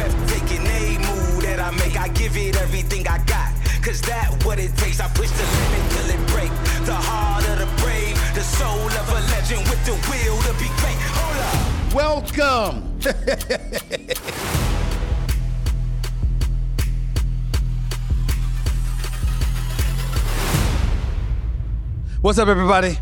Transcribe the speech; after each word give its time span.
Move 0.00 1.42
that 1.42 1.60
I 1.60 1.70
make. 1.76 2.00
I 2.00 2.08
give 2.08 2.34
it 2.36 2.56
everything 2.56 3.06
I 3.06 3.18
got. 3.24 3.52
Cause 3.82 4.00
that 4.02 4.44
what 4.44 4.58
it 4.58 4.76
takes. 4.76 5.00
I 5.00 5.08
push 5.08 5.30
the 5.30 5.42
limit 5.42 5.90
till 5.92 6.10
it 6.10 6.26
break. 6.28 6.50
The 6.86 6.94
heart 6.94 7.46
of 7.48 7.58
the 7.58 7.66
brave, 7.82 8.16
the 8.34 8.42
soul 8.42 8.86
of 8.86 9.08
a 9.08 9.20
legend 9.32 9.68
with 9.68 9.84
the 9.84 9.92
will 10.08 10.40
to 10.42 10.52
be 10.58 10.68
great. 10.80 10.96
Hold 11.16 11.36
up. 11.44 11.54
Welcome. 11.94 12.98
What's 22.22 22.38
up, 22.38 22.48
everybody? 22.48 22.98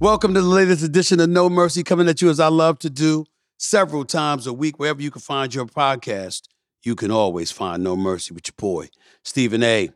Welcome 0.00 0.34
to 0.34 0.40
the 0.40 0.48
latest 0.48 0.82
edition 0.82 1.20
of 1.20 1.28
No 1.28 1.48
Mercy, 1.48 1.84
coming 1.84 2.08
at 2.08 2.20
you 2.22 2.28
as 2.28 2.40
I 2.40 2.48
love 2.48 2.80
to 2.80 2.90
do 2.90 3.24
several 3.58 4.04
times 4.04 4.46
a 4.46 4.52
week. 4.52 4.78
Wherever 4.78 5.00
you 5.02 5.10
can 5.10 5.20
find 5.20 5.54
your 5.54 5.66
podcast, 5.66 6.42
you 6.82 6.94
can 6.94 7.10
always 7.10 7.50
find 7.50 7.82
No 7.82 7.96
Mercy 7.96 8.34
with 8.34 8.46
your 8.48 8.54
boy, 8.56 8.88
Stephen 9.22 9.62
A. 9.62 9.90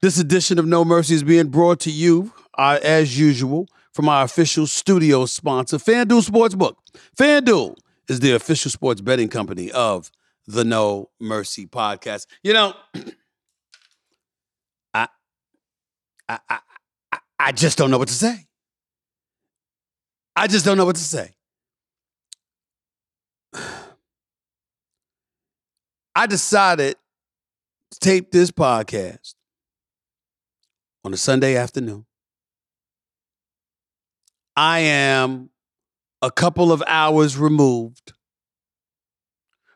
This 0.00 0.18
edition 0.18 0.58
of 0.58 0.66
No 0.66 0.84
Mercy 0.84 1.14
is 1.14 1.22
being 1.24 1.48
brought 1.48 1.80
to 1.80 1.90
you, 1.90 2.32
uh, 2.56 2.78
as 2.82 3.18
usual, 3.18 3.66
from 3.92 4.08
our 4.08 4.24
official 4.24 4.66
studio 4.66 5.26
sponsor, 5.26 5.76
FanDuel 5.78 6.28
Sportsbook. 6.28 6.76
FanDuel 7.18 7.76
is 8.08 8.20
the 8.20 8.32
official 8.32 8.70
sports 8.70 9.00
betting 9.00 9.28
company 9.28 9.72
of 9.72 10.10
the 10.46 10.64
No 10.64 11.10
Mercy 11.20 11.66
podcast. 11.66 12.26
You 12.44 12.52
know, 12.52 12.74
I, 14.94 15.08
I, 16.28 16.38
I, 16.48 16.58
I- 17.12 17.18
I 17.40 17.52
just 17.52 17.78
don't 17.78 17.90
know 17.92 17.98
what 17.98 18.08
to 18.08 18.14
say. 18.14 18.46
I 20.34 20.48
just 20.48 20.64
don't 20.64 20.76
know 20.76 20.84
what 20.84 20.96
to 20.96 21.02
say. 21.02 21.36
I 26.18 26.26
decided 26.26 26.96
to 27.92 27.98
tape 28.00 28.32
this 28.32 28.50
podcast 28.50 29.34
on 31.04 31.14
a 31.14 31.16
Sunday 31.16 31.54
afternoon. 31.54 32.06
I 34.56 34.80
am 34.80 35.50
a 36.20 36.32
couple 36.32 36.72
of 36.72 36.82
hours 36.88 37.36
removed 37.36 38.14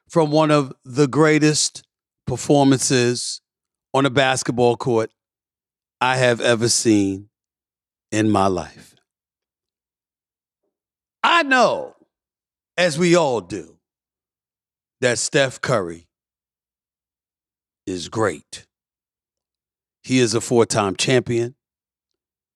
from 0.09 0.33
one 0.33 0.51
of 0.51 0.73
the 0.85 1.07
greatest 1.07 1.85
performances 2.27 3.41
on 3.95 4.05
a 4.05 4.11
basketball 4.11 4.77
court 4.77 5.13
I 6.01 6.17
have 6.17 6.41
ever 6.41 6.69
seen 6.69 7.29
in 8.11 8.29
my 8.29 8.49
life. 8.49 8.97
I 11.23 11.45
know, 11.45 11.95
as 12.77 12.99
we 12.99 13.15
all 13.15 13.41
do, 13.41 13.79
that 15.01 15.21
Steph 15.21 15.61
Curry 15.61 16.09
is 17.87 18.09
great. 18.09 18.67
He 20.03 20.19
is 20.19 20.35
a 20.35 20.41
four 20.41 20.67
time 20.67 20.97
champion. 20.97 21.55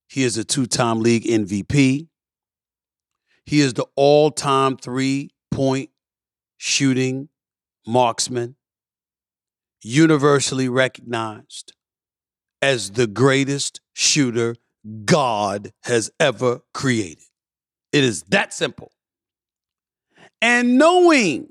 He 0.09 0.25
is 0.25 0.37
a 0.37 0.45
two 0.45 0.67
time 0.67 1.01
league 1.01 1.25
MVP. 1.25 2.09
He 3.45 3.61
is 3.61 3.75
the 3.75 3.87
all 3.95 4.31
time 4.31 4.77
three 4.77 5.31
point 5.51 5.91
shooting 6.57 7.29
marksman, 7.87 8.57
universally 9.83 10.69
recognized 10.69 11.73
as 12.61 12.93
the 12.93 13.07
greatest 13.07 13.81
shooter 13.93 14.57
God 15.05 15.73
has 15.85 16.11
ever 16.19 16.61
created. 16.75 17.25
It 17.93 18.05
is 18.05 18.23
that 18.25 18.53
simple. 18.53 18.93
And 20.43 20.79
knowing 20.79 21.49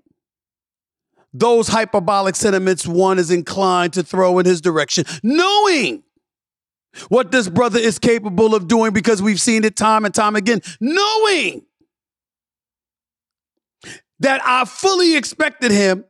those 1.40 1.68
hyperbolic 1.68 2.36
sentiments 2.36 2.88
one 2.88 3.20
is 3.20 3.30
inclined 3.30 3.94
to 3.94 4.04
throw 4.04 4.40
in 4.40 4.46
his 4.46 4.62
direction, 4.62 5.04
knowing 5.22 6.04
what 7.10 7.32
this 7.32 7.50
brother 7.50 7.78
is 7.80 8.00
capable 8.00 8.56
of 8.56 8.70
doing 8.70 8.94
because 8.94 9.22
we've 9.22 9.42
seen 9.42 9.66
it 9.66 9.76
time 9.76 10.06
and 10.06 10.16
time 10.16 10.38
again, 10.38 10.62
knowing 10.80 11.66
that 14.20 14.42
I 14.46 14.64
fully 14.64 15.18
expected 15.18 15.72
him 15.72 16.06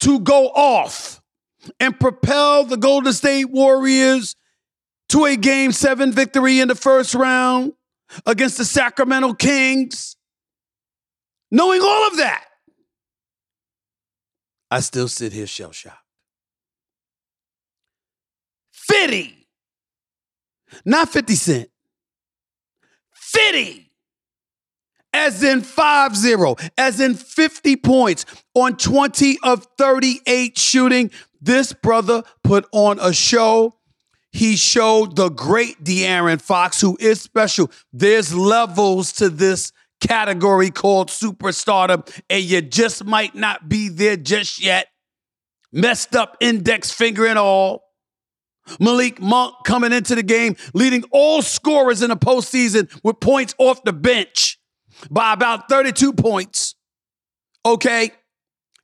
to 0.00 0.18
go 0.20 0.48
off 0.48 1.20
and 1.78 1.98
propel 2.00 2.64
the 2.64 2.78
Golden 2.78 3.12
State 3.12 3.50
Warriors 3.50 4.34
to 5.10 5.26
a 5.26 5.36
game 5.36 5.72
seven 5.72 6.10
victory 6.10 6.58
in 6.58 6.68
the 6.68 6.74
first 6.74 7.14
round 7.14 7.74
against 8.24 8.56
the 8.56 8.64
Sacramento 8.64 9.34
Kings. 9.34 10.16
Knowing 11.50 11.82
all 11.82 12.06
of 12.06 12.16
that, 12.16 12.44
I 14.70 14.80
still 14.80 15.08
sit 15.08 15.32
here 15.32 15.46
shell 15.46 15.72
shocked. 15.72 15.96
50, 18.72 19.46
not 20.84 21.08
50 21.08 21.34
Cent, 21.34 21.70
50, 23.12 23.92
as 25.12 25.42
in 25.42 25.60
5 25.62 26.16
0, 26.16 26.56
as 26.76 27.00
in 27.00 27.14
50 27.14 27.76
points 27.76 28.26
on 28.54 28.76
20 28.76 29.38
of 29.42 29.66
38 29.78 30.58
shooting. 30.58 31.10
This 31.40 31.72
brother 31.72 32.22
put 32.42 32.66
on 32.72 32.98
a 33.00 33.12
show 33.12 33.80
he 34.32 34.56
showed 34.56 35.16
the 35.16 35.28
great 35.28 35.82
De'Aaron 35.82 36.40
Fox, 36.40 36.80
who 36.80 36.96
is 37.00 37.20
special. 37.20 37.70
There's 37.92 38.34
levels 38.34 39.12
to 39.14 39.28
this 39.28 39.72
category 40.00 40.70
called 40.70 41.08
superstardom, 41.08 42.08
and 42.28 42.42
you 42.42 42.62
just 42.62 43.04
might 43.04 43.34
not 43.34 43.68
be 43.68 43.88
there 43.88 44.16
just 44.16 44.62
yet. 44.62 44.88
Messed 45.72 46.16
up 46.16 46.36
index 46.40 46.90
finger 46.90 47.26
and 47.26 47.38
all. 47.38 47.84
Malik 48.78 49.20
Monk 49.20 49.54
coming 49.64 49.92
into 49.92 50.14
the 50.14 50.22
game, 50.22 50.56
leading 50.74 51.04
all 51.10 51.42
scorers 51.42 52.02
in 52.02 52.10
the 52.10 52.16
postseason 52.16 52.88
with 53.02 53.20
points 53.20 53.54
off 53.58 53.82
the 53.84 53.92
bench 53.92 54.58
by 55.10 55.32
about 55.32 55.68
32 55.68 56.12
points. 56.12 56.74
Okay. 57.64 58.10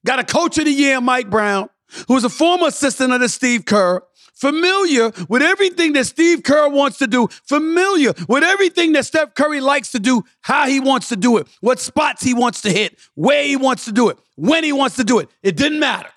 Got 0.04 0.18
a 0.18 0.24
coach 0.24 0.58
of 0.58 0.64
the 0.64 0.70
year, 0.70 1.00
Mike 1.00 1.30
Brown, 1.30 1.68
who 2.08 2.14
was 2.14 2.24
a 2.24 2.28
former 2.28 2.68
assistant 2.68 3.12
under 3.12 3.28
Steve 3.28 3.64
Kerr 3.64 4.02
familiar 4.36 5.10
with 5.28 5.42
everything 5.42 5.94
that 5.94 6.04
Steve 6.04 6.42
Kerr 6.42 6.68
wants 6.68 6.98
to 6.98 7.06
do, 7.06 7.26
familiar 7.44 8.12
with 8.28 8.44
everything 8.44 8.92
that 8.92 9.06
Steph 9.06 9.34
Curry 9.34 9.60
likes 9.60 9.90
to 9.92 9.98
do, 9.98 10.22
how 10.42 10.68
he 10.68 10.78
wants 10.78 11.08
to 11.08 11.16
do 11.16 11.38
it, 11.38 11.48
what 11.60 11.80
spots 11.80 12.22
he 12.22 12.34
wants 12.34 12.60
to 12.62 12.70
hit, 12.70 12.96
where 13.14 13.42
he 13.42 13.56
wants 13.56 13.86
to 13.86 13.92
do 13.92 14.10
it, 14.10 14.18
when 14.36 14.62
he 14.62 14.72
wants 14.72 14.96
to 14.96 15.04
do 15.04 15.18
it. 15.18 15.28
It 15.42 15.56
didn't 15.56 15.80
matter. 15.80 16.10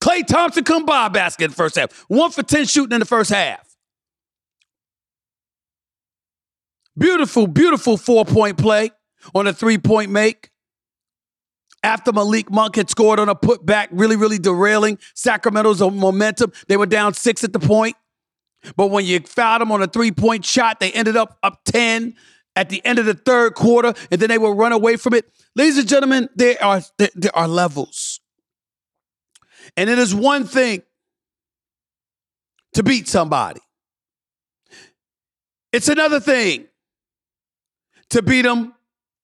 Klay 0.00 0.24
Thompson 0.26 0.64
come 0.64 0.84
by 0.84 1.06
a 1.06 1.10
basket 1.10 1.44
in 1.44 1.50
the 1.50 1.56
first 1.56 1.76
half. 1.76 1.90
One 2.08 2.30
for 2.30 2.42
10 2.42 2.66
shooting 2.66 2.94
in 2.94 3.00
the 3.00 3.06
first 3.06 3.30
half. 3.30 3.74
Beautiful, 6.96 7.46
beautiful 7.46 7.96
four 7.96 8.24
point 8.24 8.58
play 8.58 8.90
on 9.34 9.46
a 9.46 9.52
three 9.52 9.78
point 9.78 10.10
make 10.10 10.50
after 11.84 12.12
Malik 12.12 12.50
Monk 12.50 12.76
had 12.76 12.88
scored 12.88 13.20
on 13.20 13.28
a 13.28 13.34
putback, 13.34 13.88
really, 13.90 14.16
really 14.16 14.38
derailing 14.38 14.98
Sacramento's 15.14 15.80
momentum. 15.80 16.50
They 16.66 16.78
were 16.78 16.86
down 16.86 17.12
six 17.12 17.44
at 17.44 17.52
the 17.52 17.60
point. 17.60 17.94
But 18.74 18.86
when 18.86 19.04
you 19.04 19.20
fouled 19.20 19.60
them 19.60 19.70
on 19.70 19.82
a 19.82 19.86
three 19.86 20.10
point 20.10 20.46
shot, 20.46 20.80
they 20.80 20.90
ended 20.90 21.16
up 21.16 21.38
up 21.42 21.60
10 21.66 22.14
at 22.56 22.70
the 22.70 22.84
end 22.86 22.98
of 22.98 23.04
the 23.04 23.14
third 23.14 23.54
quarter, 23.54 23.92
and 24.10 24.20
then 24.20 24.30
they 24.30 24.38
will 24.38 24.54
run 24.54 24.72
away 24.72 24.96
from 24.96 25.12
it. 25.12 25.30
Ladies 25.54 25.76
and 25.76 25.86
gentlemen, 25.86 26.30
there 26.34 26.56
are, 26.62 26.80
there, 26.96 27.10
there 27.14 27.36
are 27.36 27.46
levels. 27.46 28.20
And 29.76 29.90
it 29.90 29.98
is 29.98 30.14
one 30.14 30.44
thing 30.44 30.82
to 32.72 32.82
beat 32.82 33.06
somebody, 33.08 33.60
it's 35.72 35.88
another 35.88 36.20
thing 36.20 36.66
to 38.10 38.22
beat 38.22 38.42
them 38.42 38.74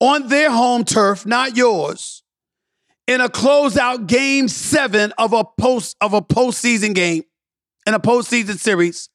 on 0.00 0.28
their 0.28 0.50
home 0.50 0.84
turf, 0.84 1.24
not 1.24 1.56
yours 1.56 2.19
in 3.10 3.20
a 3.20 3.28
closeout 3.28 4.06
game 4.06 4.46
seven 4.46 5.12
of 5.18 5.32
a 5.32 5.44
post 5.44 5.96
of 6.00 6.14
a 6.14 6.22
postseason 6.22 6.94
game 6.94 7.24
in 7.84 7.92
a 7.92 7.98
postseason 7.98 8.56
series. 8.56 9.08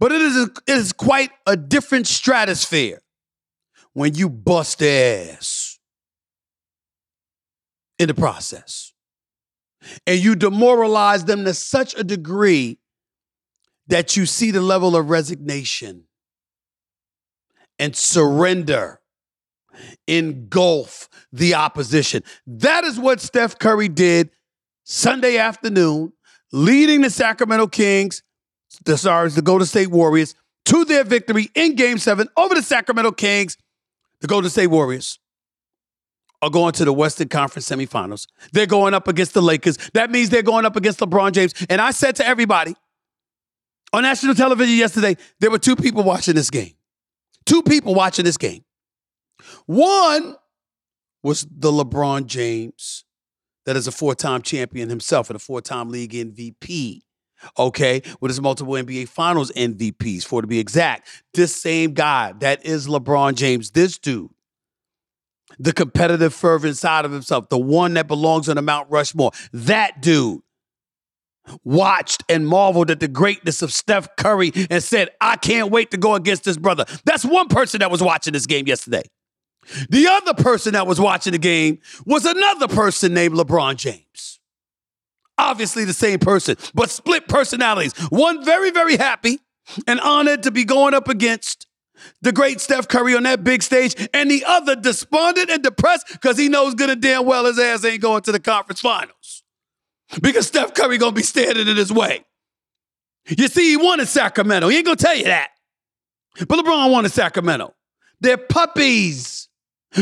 But 0.00 0.10
it 0.10 0.20
is 0.20 0.36
a, 0.36 0.42
it 0.66 0.76
is 0.76 0.92
quite 0.92 1.30
a 1.46 1.56
different 1.56 2.08
stratosphere 2.08 3.00
when 3.92 4.16
you 4.16 4.28
bust 4.28 4.80
their 4.80 5.34
ass 5.34 5.78
in 8.00 8.08
the 8.08 8.14
process. 8.14 8.92
and 10.06 10.18
you 10.18 10.34
demoralize 10.34 11.24
them 11.24 11.44
to 11.44 11.54
such 11.54 11.94
a 11.98 12.04
degree 12.04 12.78
that 13.86 14.16
you 14.16 14.26
see 14.26 14.50
the 14.50 14.60
level 14.60 14.96
of 14.96 15.10
resignation 15.10 16.04
and 17.78 17.96
surrender 17.96 18.99
engulf 20.06 21.08
the 21.32 21.54
opposition. 21.54 22.22
That 22.46 22.84
is 22.84 22.98
what 22.98 23.20
Steph 23.20 23.58
Curry 23.58 23.88
did 23.88 24.30
Sunday 24.84 25.38
afternoon, 25.38 26.12
leading 26.52 27.02
the 27.02 27.10
Sacramento 27.10 27.68
Kings, 27.68 28.22
the 28.84 28.96
Stars, 28.96 29.34
the 29.34 29.42
Golden 29.42 29.66
State 29.66 29.90
Warriors, 29.90 30.34
to 30.66 30.84
their 30.84 31.04
victory 31.04 31.50
in 31.54 31.74
game 31.74 31.98
seven 31.98 32.28
over 32.36 32.54
the 32.54 32.62
Sacramento 32.62 33.12
Kings. 33.12 33.56
The 34.20 34.26
Golden 34.26 34.50
State 34.50 34.66
Warriors 34.66 35.18
are 36.42 36.50
going 36.50 36.72
to 36.72 36.84
the 36.84 36.92
Western 36.92 37.28
Conference 37.28 37.68
semifinals. 37.68 38.26
They're 38.52 38.66
going 38.66 38.94
up 38.94 39.08
against 39.08 39.34
the 39.34 39.42
Lakers. 39.42 39.76
That 39.94 40.10
means 40.10 40.30
they're 40.30 40.42
going 40.42 40.64
up 40.64 40.76
against 40.76 41.00
LeBron 41.00 41.32
James. 41.32 41.54
And 41.68 41.80
I 41.80 41.90
said 41.90 42.16
to 42.16 42.26
everybody 42.26 42.74
on 43.92 44.02
national 44.02 44.34
television 44.34 44.76
yesterday, 44.76 45.16
there 45.40 45.50
were 45.50 45.58
two 45.58 45.76
people 45.76 46.02
watching 46.02 46.34
this 46.34 46.50
game. 46.50 46.74
Two 47.46 47.62
people 47.62 47.94
watching 47.94 48.24
this 48.24 48.36
game. 48.36 48.64
One 49.66 50.36
was 51.22 51.46
the 51.50 51.70
LeBron 51.70 52.26
James, 52.26 53.04
that 53.66 53.76
is 53.76 53.86
a 53.86 53.92
four 53.92 54.14
time 54.14 54.42
champion 54.42 54.88
himself 54.88 55.28
and 55.30 55.36
a 55.36 55.38
four 55.38 55.60
time 55.60 55.90
league 55.90 56.12
MVP. 56.12 57.02
Okay, 57.58 58.02
with 58.20 58.28
his 58.30 58.40
multiple 58.40 58.74
NBA 58.74 59.08
Finals 59.08 59.50
MVPs, 59.52 60.24
four 60.24 60.42
to 60.42 60.46
be 60.46 60.58
exact. 60.58 61.08
This 61.32 61.54
same 61.54 61.94
guy 61.94 62.34
that 62.40 62.66
is 62.66 62.86
LeBron 62.86 63.34
James, 63.34 63.70
this 63.70 63.96
dude, 63.96 64.28
the 65.58 65.72
competitive 65.72 66.34
fervent 66.34 66.76
side 66.76 67.06
of 67.06 67.12
himself, 67.12 67.48
the 67.48 67.58
one 67.58 67.94
that 67.94 68.08
belongs 68.08 68.50
on 68.50 68.56
the 68.56 68.62
Mount 68.62 68.90
Rushmore, 68.90 69.30
that 69.54 70.02
dude 70.02 70.42
watched 71.64 72.22
and 72.28 72.46
marveled 72.46 72.90
at 72.90 73.00
the 73.00 73.08
greatness 73.08 73.62
of 73.62 73.72
Steph 73.72 74.16
Curry 74.16 74.52
and 74.68 74.82
said, 74.82 75.08
I 75.20 75.36
can't 75.36 75.70
wait 75.70 75.90
to 75.92 75.96
go 75.96 76.14
against 76.14 76.44
this 76.44 76.58
brother. 76.58 76.84
That's 77.04 77.24
one 77.24 77.48
person 77.48 77.80
that 77.80 77.90
was 77.90 78.02
watching 78.02 78.34
this 78.34 78.46
game 78.46 78.66
yesterday. 78.66 79.02
The 79.88 80.06
other 80.08 80.34
person 80.34 80.72
that 80.72 80.86
was 80.86 81.00
watching 81.00 81.32
the 81.32 81.38
game 81.38 81.78
was 82.04 82.24
another 82.24 82.68
person 82.68 83.14
named 83.14 83.34
LeBron 83.34 83.76
James. 83.76 84.40
Obviously, 85.38 85.84
the 85.84 85.92
same 85.92 86.18
person, 86.18 86.56
but 86.74 86.90
split 86.90 87.28
personalities. 87.28 87.94
One 88.10 88.44
very, 88.44 88.70
very 88.70 88.96
happy 88.96 89.40
and 89.86 90.00
honored 90.00 90.42
to 90.42 90.50
be 90.50 90.64
going 90.64 90.94
up 90.94 91.08
against 91.08 91.66
the 92.22 92.32
great 92.32 92.60
Steph 92.60 92.88
Curry 92.88 93.14
on 93.14 93.24
that 93.24 93.44
big 93.44 93.62
stage, 93.62 93.94
and 94.14 94.30
the 94.30 94.44
other 94.46 94.74
despondent 94.74 95.50
and 95.50 95.62
depressed 95.62 96.06
because 96.10 96.38
he 96.38 96.48
knows 96.48 96.74
good 96.74 96.90
and 96.90 97.00
damn 97.00 97.26
well 97.26 97.44
his 97.44 97.58
ass 97.58 97.84
ain't 97.84 98.02
going 98.02 98.22
to 98.22 98.32
the 98.32 98.40
conference 98.40 98.80
finals. 98.80 99.42
Because 100.20 100.46
Steph 100.46 100.74
Curry 100.74 100.98
gonna 100.98 101.12
be 101.12 101.22
standing 101.22 101.68
in 101.68 101.76
his 101.76 101.92
way. 101.92 102.24
You 103.28 103.48
see, 103.48 103.70
he 103.70 103.76
won 103.76 104.00
in 104.00 104.06
Sacramento. 104.06 104.68
He 104.68 104.78
ain't 104.78 104.86
gonna 104.86 104.96
tell 104.96 105.14
you 105.14 105.24
that. 105.24 105.50
But 106.48 106.58
LeBron 106.58 106.90
won 106.90 107.04
in 107.04 107.10
Sacramento. 107.10 107.74
They're 108.20 108.38
puppies. 108.38 109.48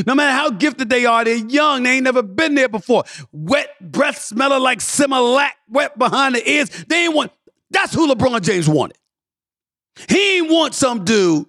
No 0.06 0.14
matter 0.14 0.32
how 0.32 0.50
gifted 0.50 0.90
they 0.90 1.06
are, 1.06 1.25
they're 1.25 1.37
young. 1.37 1.82
They 1.82 1.93
ain't 1.93 2.05
never 2.05 2.23
been 2.23 2.55
there 2.55 2.69
before. 2.69 3.05
Wet 3.32 3.70
breath 3.81 4.19
smelling 4.19 4.62
like 4.62 4.81
Similac, 4.81 5.52
wet 5.69 5.99
behind 5.99 6.35
the 6.35 6.50
ears. 6.50 6.69
They 6.88 7.05
ain't 7.05 7.14
want. 7.14 7.32
That's 7.70 7.94
who 7.94 8.12
LeBron 8.12 8.43
James 8.43 8.69
wanted. 8.69 8.99
He 10.08 10.38
ain't 10.38 10.50
want 10.50 10.75
some 10.75 11.05
dude 11.05 11.46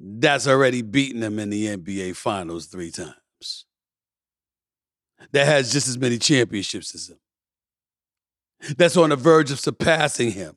that's 0.00 0.46
already 0.48 0.80
beaten 0.82 1.22
him 1.22 1.38
in 1.38 1.50
the 1.50 1.76
NBA 1.76 2.16
Finals 2.16 2.66
three 2.66 2.90
times. 2.90 3.66
That 5.32 5.46
has 5.46 5.70
just 5.72 5.88
as 5.88 5.98
many 5.98 6.18
championships 6.18 6.94
as 6.94 7.10
him. 7.10 7.18
That's 8.76 8.96
on 8.96 9.10
the 9.10 9.16
verge 9.16 9.50
of 9.50 9.60
surpassing 9.60 10.32
him. 10.32 10.56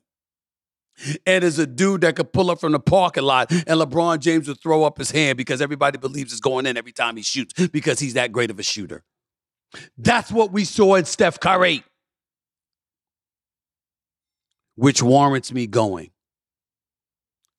And 1.26 1.42
is 1.42 1.58
a 1.58 1.66
dude 1.66 2.02
that 2.02 2.16
could 2.16 2.32
pull 2.32 2.50
up 2.50 2.60
from 2.60 2.72
the 2.72 2.80
parking 2.80 3.24
lot 3.24 3.50
and 3.50 3.80
LeBron 3.80 4.20
James 4.20 4.46
would 4.46 4.60
throw 4.60 4.84
up 4.84 4.98
his 4.98 5.10
hand 5.10 5.36
because 5.36 5.60
everybody 5.60 5.98
believes 5.98 6.32
it's 6.32 6.40
going 6.40 6.66
in 6.66 6.76
every 6.76 6.92
time 6.92 7.16
he 7.16 7.22
shoots 7.22 7.68
because 7.68 7.98
he's 7.98 8.14
that 8.14 8.32
great 8.32 8.50
of 8.50 8.58
a 8.58 8.62
shooter. 8.62 9.02
That's 9.98 10.30
what 10.30 10.52
we 10.52 10.64
saw 10.64 10.94
in 10.94 11.04
Steph 11.04 11.40
Curry, 11.40 11.82
which 14.76 15.02
warrants 15.02 15.52
me 15.52 15.66
going 15.66 16.10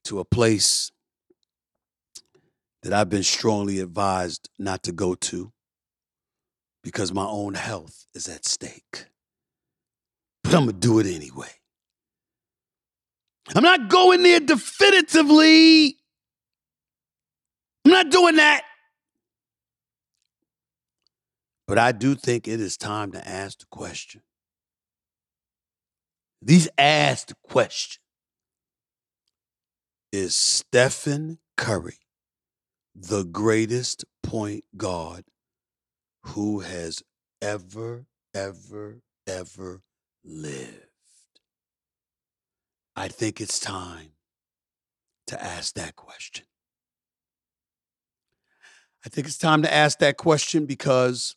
to 0.05 0.19
a 0.19 0.25
place 0.25 0.91
that 2.83 2.93
I've 2.93 3.09
been 3.09 3.23
strongly 3.23 3.79
advised 3.79 4.49
not 4.59 4.83
to 4.83 4.91
go 4.91 5.15
to 5.15 5.51
because 6.83 7.11
my 7.11 7.25
own 7.25 7.55
health 7.55 8.05
is 8.13 8.29
at 8.29 8.45
stake. 8.45 9.07
But 10.43 10.53
I'm 10.53 10.65
going 10.65 10.79
to 10.79 10.87
do 10.87 10.99
it 10.99 11.07
anyway. 11.07 11.49
I'm 13.53 13.63
not 13.63 13.89
going 13.89 14.23
there 14.23 14.39
definitively. 14.39 15.97
I'm 17.85 17.91
not 17.91 18.09
doing 18.09 18.37
that. 18.37 18.63
But 21.67 21.77
I 21.77 21.91
do 21.91 22.15
think 22.15 22.47
it 22.47 22.59
is 22.59 22.77
time 22.77 23.11
to 23.11 23.27
ask 23.27 23.59
the 23.59 23.65
question. 23.69 24.21
These 26.41 26.69
asked 26.77 27.33
question 27.43 28.01
is 30.11 30.35
Stephen 30.35 31.39
Curry 31.57 31.97
the 32.95 33.23
greatest 33.25 34.05
point 34.23 34.63
guard 34.77 35.25
who 36.23 36.59
has 36.61 37.03
ever, 37.41 38.05
ever, 38.33 39.01
ever 39.27 39.81
lived? 40.23 40.94
I 42.95 43.09
think 43.09 43.41
it's 43.41 43.59
time 43.59 44.11
to 45.27 45.41
ask 45.41 45.75
that 45.75 45.95
question. 45.95 46.45
I 49.05 49.09
think 49.09 49.27
it's 49.27 49.37
time 49.37 49.61
to 49.63 49.73
ask 49.73 49.99
that 49.99 50.17
question 50.17 50.65
because 50.65 51.35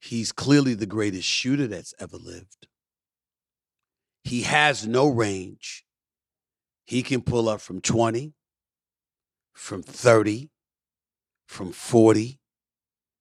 he's 0.00 0.32
clearly 0.32 0.74
the 0.74 0.86
greatest 0.86 1.28
shooter 1.28 1.66
that's 1.66 1.94
ever 2.00 2.16
lived. 2.16 2.66
He 4.24 4.42
has 4.42 4.86
no 4.86 5.08
range. 5.08 5.84
He 6.86 7.02
can 7.02 7.20
pull 7.20 7.48
up 7.48 7.60
from 7.60 7.80
20, 7.80 8.32
from 9.52 9.82
30, 9.82 10.50
from 11.46 11.72
40, 11.72 12.40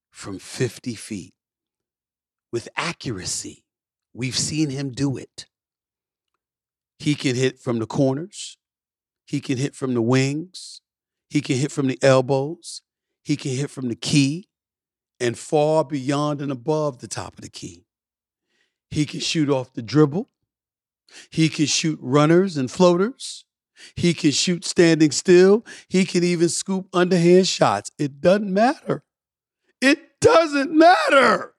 from 0.09 0.39
50 0.39 0.95
feet 0.95 1.33
with 2.51 2.69
accuracy. 2.75 3.63
We've 4.13 4.37
seen 4.37 4.69
him 4.69 4.91
do 4.91 5.17
it. 5.17 5.47
He 7.01 7.15
can 7.15 7.35
hit 7.35 7.57
from 7.57 7.79
the 7.79 7.87
corners. 7.87 8.57
He 9.25 9.39
can 9.41 9.57
hit 9.57 9.73
from 9.73 9.95
the 9.95 10.03
wings. 10.03 10.81
He 11.31 11.41
can 11.41 11.55
hit 11.57 11.71
from 11.71 11.87
the 11.87 11.97
elbows. 12.03 12.83
He 13.23 13.35
can 13.35 13.55
hit 13.55 13.71
from 13.71 13.87
the 13.89 13.95
key 13.95 14.49
and 15.19 15.35
far 15.35 15.83
beyond 15.83 16.41
and 16.41 16.51
above 16.51 16.99
the 16.99 17.07
top 17.07 17.33
of 17.33 17.41
the 17.41 17.49
key. 17.49 17.85
He 18.91 19.07
can 19.07 19.19
shoot 19.19 19.49
off 19.49 19.73
the 19.73 19.81
dribble. 19.81 20.29
He 21.31 21.49
can 21.49 21.65
shoot 21.65 21.97
runners 22.03 22.55
and 22.55 22.69
floaters. 22.69 23.45
He 23.95 24.13
can 24.13 24.29
shoot 24.29 24.63
standing 24.63 25.09
still. 25.09 25.65
He 25.87 26.05
can 26.05 26.23
even 26.23 26.49
scoop 26.49 26.87
underhand 26.93 27.47
shots. 27.47 27.89
It 27.97 28.21
doesn't 28.21 28.53
matter. 28.53 29.03
It 29.81 30.19
doesn't 30.19 30.71
matter. 30.71 31.55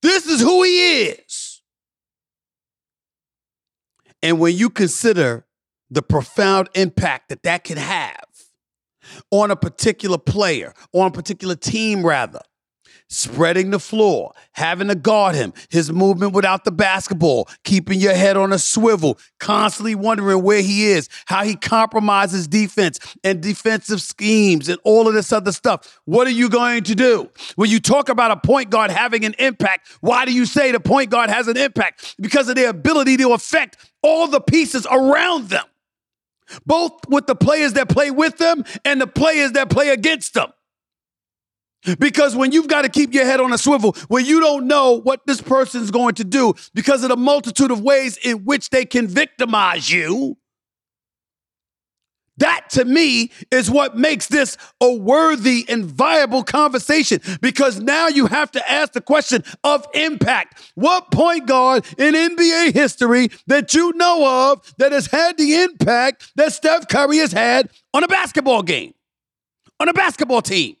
This 0.00 0.24
is 0.24 0.40
who 0.40 0.62
he 0.62 1.02
is. 1.08 1.45
And 4.22 4.40
when 4.40 4.56
you 4.56 4.70
consider 4.70 5.46
the 5.90 6.02
profound 6.02 6.68
impact 6.74 7.28
that 7.28 7.42
that 7.44 7.64
can 7.64 7.76
have 7.76 8.24
on 9.30 9.50
a 9.50 9.56
particular 9.56 10.18
player, 10.18 10.74
on 10.92 11.08
a 11.08 11.10
particular 11.10 11.54
team, 11.54 12.04
rather, 12.04 12.40
spreading 13.08 13.70
the 13.70 13.78
floor, 13.78 14.32
having 14.52 14.88
to 14.88 14.94
guard 14.94 15.34
him, 15.34 15.52
his 15.70 15.92
movement 15.92 16.32
without 16.32 16.64
the 16.64 16.72
basketball, 16.72 17.48
keeping 17.64 18.00
your 18.00 18.14
head 18.14 18.36
on 18.36 18.52
a 18.52 18.58
swivel, 18.58 19.18
constantly 19.38 19.94
wondering 19.94 20.42
where 20.42 20.60
he 20.60 20.86
is, 20.86 21.08
how 21.26 21.44
he 21.44 21.54
compromises 21.54 22.48
defense 22.48 22.98
and 23.22 23.40
defensive 23.40 24.00
schemes 24.00 24.68
and 24.68 24.78
all 24.82 25.06
of 25.06 25.14
this 25.14 25.32
other 25.32 25.52
stuff. 25.52 26.00
What 26.04 26.26
are 26.26 26.30
you 26.30 26.48
going 26.48 26.82
to 26.84 26.94
do? 26.94 27.30
When 27.54 27.70
you 27.70 27.80
talk 27.80 28.08
about 28.08 28.32
a 28.32 28.36
point 28.36 28.70
guard 28.70 28.90
having 28.90 29.24
an 29.24 29.34
impact, 29.38 29.88
why 30.00 30.24
do 30.24 30.32
you 30.32 30.44
say 30.44 30.72
the 30.72 30.80
point 30.80 31.10
guard 31.10 31.30
has 31.30 31.48
an 31.48 31.56
impact? 31.56 32.16
Because 32.20 32.48
of 32.48 32.56
their 32.56 32.70
ability 32.70 33.16
to 33.18 33.32
affect 33.32 33.76
all 34.06 34.28
the 34.28 34.40
pieces 34.40 34.86
around 34.88 35.48
them. 35.48 35.64
Both 36.64 37.08
with 37.08 37.26
the 37.26 37.34
players 37.34 37.72
that 37.72 37.88
play 37.88 38.12
with 38.12 38.38
them 38.38 38.64
and 38.84 39.00
the 39.00 39.08
players 39.08 39.52
that 39.52 39.68
play 39.68 39.88
against 39.88 40.34
them. 40.34 40.52
Because 41.98 42.36
when 42.36 42.52
you've 42.52 42.68
got 42.68 42.82
to 42.82 42.88
keep 42.88 43.12
your 43.12 43.24
head 43.24 43.40
on 43.40 43.52
a 43.52 43.58
swivel, 43.58 43.96
when 44.08 44.24
you 44.24 44.38
don't 44.40 44.66
know 44.66 44.92
what 44.92 45.26
this 45.26 45.40
person's 45.40 45.90
going 45.90 46.14
to 46.16 46.24
do 46.24 46.54
because 46.72 47.02
of 47.02 47.08
the 47.08 47.16
multitude 47.16 47.70
of 47.70 47.80
ways 47.80 48.16
in 48.16 48.44
which 48.44 48.70
they 48.70 48.84
can 48.84 49.08
victimize 49.08 49.90
you, 49.90 50.36
that 52.38 52.68
to 52.70 52.84
me 52.84 53.30
is 53.50 53.70
what 53.70 53.96
makes 53.96 54.26
this 54.26 54.56
a 54.80 54.92
worthy 54.92 55.64
and 55.68 55.84
viable 55.84 56.42
conversation 56.42 57.20
because 57.40 57.80
now 57.80 58.08
you 58.08 58.26
have 58.26 58.50
to 58.52 58.70
ask 58.70 58.92
the 58.92 59.00
question 59.00 59.42
of 59.64 59.86
impact. 59.94 60.60
What 60.74 61.10
point 61.10 61.46
guard 61.46 61.84
in 61.98 62.14
NBA 62.14 62.74
history 62.74 63.28
that 63.46 63.74
you 63.74 63.92
know 63.94 64.52
of 64.52 64.74
that 64.78 64.92
has 64.92 65.06
had 65.06 65.38
the 65.38 65.62
impact 65.62 66.32
that 66.36 66.52
Steph 66.52 66.88
Curry 66.88 67.18
has 67.18 67.32
had 67.32 67.70
on 67.94 68.04
a 68.04 68.08
basketball 68.08 68.62
game, 68.62 68.94
on 69.80 69.88
a 69.88 69.94
basketball 69.94 70.42
team? 70.42 70.76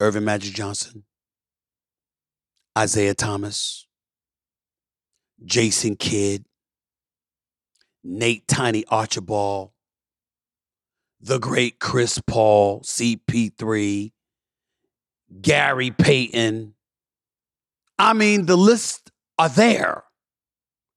Earvin 0.00 0.24
Magic 0.24 0.54
Johnson, 0.54 1.04
Isiah 2.78 3.14
Thomas, 3.14 3.86
Jason 5.44 5.96
Kidd, 5.96 6.44
Nate 8.04 8.46
Tiny 8.46 8.84
Archibald, 8.88 9.70
the 11.20 11.38
great 11.38 11.80
Chris 11.80 12.20
Paul, 12.26 12.82
CP3, 12.82 14.12
Gary 15.40 15.90
Payton. 15.90 16.74
I 17.98 18.12
mean, 18.12 18.44
the 18.46 18.56
list 18.56 19.10
are 19.38 19.48
there. 19.48 20.04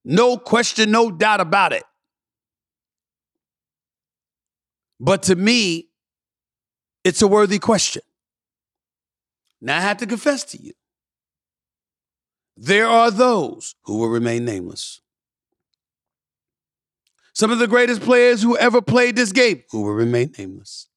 No 0.04 0.38
question, 0.38 0.92
no 0.92 1.10
doubt 1.10 1.40
about 1.40 1.72
it. 1.72 1.84
But 5.00 5.24
to 5.24 5.36
me, 5.36 5.90
it's 7.04 7.22
a 7.22 7.28
worthy 7.28 7.60
question. 7.60 8.02
Now, 9.62 9.78
I 9.78 9.82
have 9.82 9.98
to 9.98 10.06
confess 10.06 10.44
to 10.46 10.62
you 10.62 10.74
there 12.58 12.88
are 12.88 13.12
those 13.12 13.76
who 13.84 13.98
will 13.98 14.10
remain 14.10 14.44
nameless. 14.44 15.02
Some 17.38 17.52
of 17.52 17.60
the 17.60 17.68
greatest 17.68 18.02
players 18.02 18.42
who 18.42 18.58
ever 18.58 18.82
played 18.82 19.16
this 19.16 19.32
game 19.32 19.62
who 19.70 19.84
will 19.84 19.94
remain 19.94 20.34
nameless. 20.40 20.88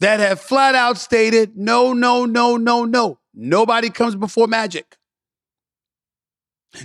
That 0.00 0.20
have 0.20 0.38
flat 0.38 0.74
out 0.74 0.98
stated 0.98 1.56
no, 1.56 1.94
no, 1.94 2.26
no, 2.26 2.58
no, 2.58 2.84
no. 2.84 3.20
Nobody 3.32 3.88
comes 3.88 4.16
before 4.16 4.48
Magic. 4.48 4.98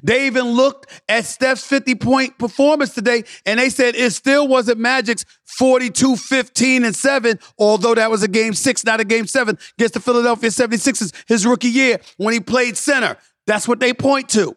They 0.03 0.27
even 0.27 0.51
looked 0.51 0.89
at 1.09 1.25
Steph's 1.25 1.65
50 1.65 1.95
point 1.95 2.37
performance 2.37 2.93
today 2.93 3.25
and 3.45 3.59
they 3.59 3.69
said 3.69 3.95
it 3.95 4.13
still 4.13 4.47
wasn't 4.47 4.79
Magic's 4.79 5.25
42, 5.47 6.15
15, 6.15 6.85
and 6.85 6.95
7, 6.95 7.39
although 7.57 7.95
that 7.95 8.09
was 8.09 8.23
a 8.23 8.29
game 8.29 8.53
six, 8.53 8.85
not 8.85 9.01
a 9.01 9.03
game 9.03 9.27
seven, 9.27 9.57
against 9.77 9.95
the 9.95 9.99
Philadelphia 9.99 10.49
76ers 10.49 11.11
his 11.27 11.45
rookie 11.45 11.67
year 11.67 11.99
when 12.15 12.33
he 12.33 12.39
played 12.39 12.77
center. 12.77 13.17
That's 13.45 13.67
what 13.67 13.81
they 13.81 13.93
point 13.93 14.29
to. 14.29 14.55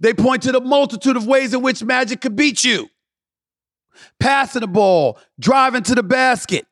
They 0.00 0.12
point 0.12 0.42
to 0.42 0.52
the 0.52 0.60
multitude 0.60 1.16
of 1.16 1.26
ways 1.26 1.54
in 1.54 1.62
which 1.62 1.82
Magic 1.82 2.20
could 2.20 2.36
beat 2.36 2.64
you 2.64 2.88
passing 4.18 4.60
the 4.60 4.66
ball, 4.66 5.18
driving 5.38 5.82
to 5.82 5.94
the 5.94 6.02
basket, 6.02 6.66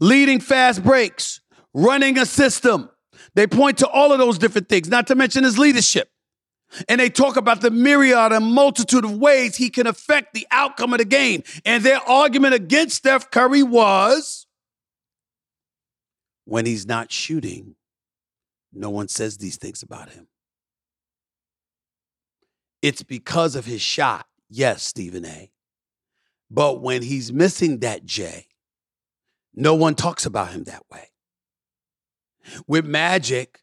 leading 0.00 0.40
fast 0.40 0.82
breaks, 0.82 1.40
running 1.74 2.18
a 2.18 2.24
system 2.24 2.88
they 3.34 3.46
point 3.46 3.78
to 3.78 3.88
all 3.88 4.12
of 4.12 4.18
those 4.18 4.38
different 4.38 4.68
things, 4.68 4.88
not 4.88 5.06
to 5.08 5.14
mention 5.14 5.44
his 5.44 5.58
leadership. 5.58 6.08
And 6.88 7.00
they 7.00 7.10
talk 7.10 7.36
about 7.36 7.60
the 7.60 7.70
myriad 7.70 8.32
and 8.32 8.46
multitude 8.46 9.04
of 9.04 9.18
ways 9.18 9.56
he 9.56 9.70
can 9.70 9.86
affect 9.86 10.34
the 10.34 10.46
outcome 10.50 10.92
of 10.92 10.98
the 10.98 11.04
game. 11.04 11.42
And 11.64 11.84
their 11.84 12.00
argument 12.08 12.54
against 12.54 12.96
Steph 12.96 13.30
Curry 13.30 13.62
was 13.62 14.46
when 16.44 16.66
he's 16.66 16.86
not 16.86 17.12
shooting, 17.12 17.76
no 18.72 18.90
one 18.90 19.08
says 19.08 19.38
these 19.38 19.56
things 19.56 19.82
about 19.82 20.10
him. 20.10 20.26
It's 22.84 23.02
because 23.02 23.56
of 23.56 23.64
his 23.64 23.80
shot. 23.80 24.26
Yes, 24.50 24.82
Stephen 24.82 25.24
A. 25.24 25.50
But 26.50 26.82
when 26.82 27.00
he's 27.00 27.32
missing 27.32 27.78
that 27.78 28.04
J, 28.04 28.46
no 29.54 29.74
one 29.74 29.94
talks 29.94 30.26
about 30.26 30.50
him 30.50 30.64
that 30.64 30.82
way. 30.92 31.08
With 32.66 32.84
Magic, 32.84 33.60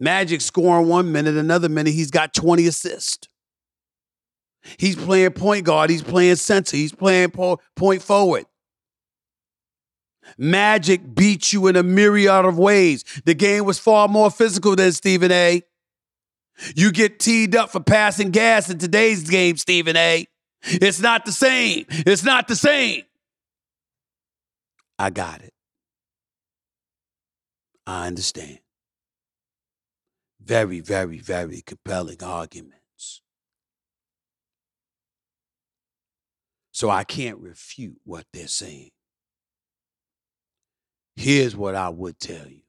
Magic 0.00 0.40
scoring 0.40 0.88
one 0.88 1.12
minute, 1.12 1.36
another 1.36 1.68
minute, 1.68 1.92
he's 1.92 2.10
got 2.10 2.32
20 2.32 2.66
assists. 2.66 3.28
He's 4.78 4.96
playing 4.96 5.32
point 5.32 5.66
guard, 5.66 5.90
he's 5.90 6.02
playing 6.02 6.36
center, 6.36 6.78
he's 6.78 6.94
playing 6.94 7.32
point 7.32 8.00
forward. 8.00 8.46
Magic 10.38 11.14
beats 11.14 11.52
you 11.52 11.66
in 11.66 11.76
a 11.76 11.82
myriad 11.82 12.46
of 12.46 12.58
ways. 12.58 13.04
The 13.26 13.34
game 13.34 13.66
was 13.66 13.78
far 13.78 14.08
more 14.08 14.30
physical 14.30 14.76
than 14.76 14.92
Stephen 14.92 15.30
A. 15.30 15.62
You 16.74 16.92
get 16.92 17.18
teed 17.18 17.56
up 17.56 17.70
for 17.70 17.80
passing 17.80 18.30
gas 18.30 18.70
in 18.70 18.78
today's 18.78 19.28
game, 19.28 19.56
Stephen 19.56 19.96
A. 19.96 20.26
It's 20.62 21.00
not 21.00 21.24
the 21.24 21.32
same. 21.32 21.84
It's 21.88 22.24
not 22.24 22.48
the 22.48 22.56
same. 22.56 23.02
I 24.98 25.10
got 25.10 25.42
it. 25.42 25.52
I 27.86 28.06
understand. 28.06 28.60
Very, 30.40 30.80
very, 30.80 31.18
very 31.18 31.62
compelling 31.62 32.22
arguments. 32.22 33.22
So 36.70 36.90
I 36.90 37.04
can't 37.04 37.38
refute 37.38 37.98
what 38.04 38.26
they're 38.32 38.48
saying. 38.48 38.90
Here's 41.16 41.56
what 41.56 41.74
I 41.74 41.88
would 41.88 42.18
tell 42.18 42.48
you. 42.48 42.62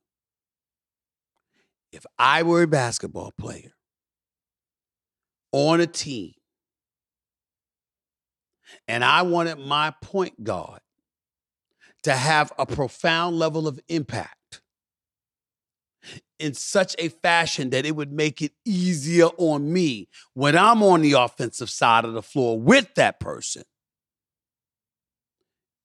If 1.91 2.05
I 2.19 2.43
were 2.43 2.63
a 2.63 2.67
basketball 2.67 3.31
player 3.37 3.74
on 5.55 5.79
a 5.79 5.87
team 5.87 6.33
and 8.89 9.05
I 9.05 9.21
wanted 9.21 9.57
my 9.57 9.93
point 10.01 10.43
guard 10.43 10.81
to 12.03 12.11
have 12.11 12.51
a 12.59 12.65
profound 12.65 13.39
level 13.39 13.65
of 13.65 13.79
impact, 13.87 14.61
in 16.39 16.53
such 16.53 16.93
a 16.99 17.07
fashion 17.07 17.69
that 17.69 17.85
it 17.85 17.95
would 17.95 18.11
make 18.11 18.41
it 18.41 18.51
easier 18.65 19.27
on 19.37 19.71
me 19.71 20.09
when 20.33 20.57
I'm 20.57 20.83
on 20.83 21.01
the 21.01 21.13
offensive 21.13 21.69
side 21.69 22.03
of 22.03 22.13
the 22.13 22.21
floor 22.21 22.59
with 22.59 22.93
that 22.95 23.21
person. 23.21 23.63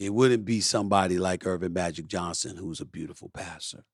It 0.01 0.13
wouldn't 0.13 0.45
be 0.45 0.61
somebody 0.61 1.19
like 1.19 1.47
Earvin 1.47 1.73
Magic 1.73 2.09
Johnson, 2.09 2.57
who's 2.57 2.81
a 2.81 2.85
beautiful 2.85 3.31
passer. 3.33 3.85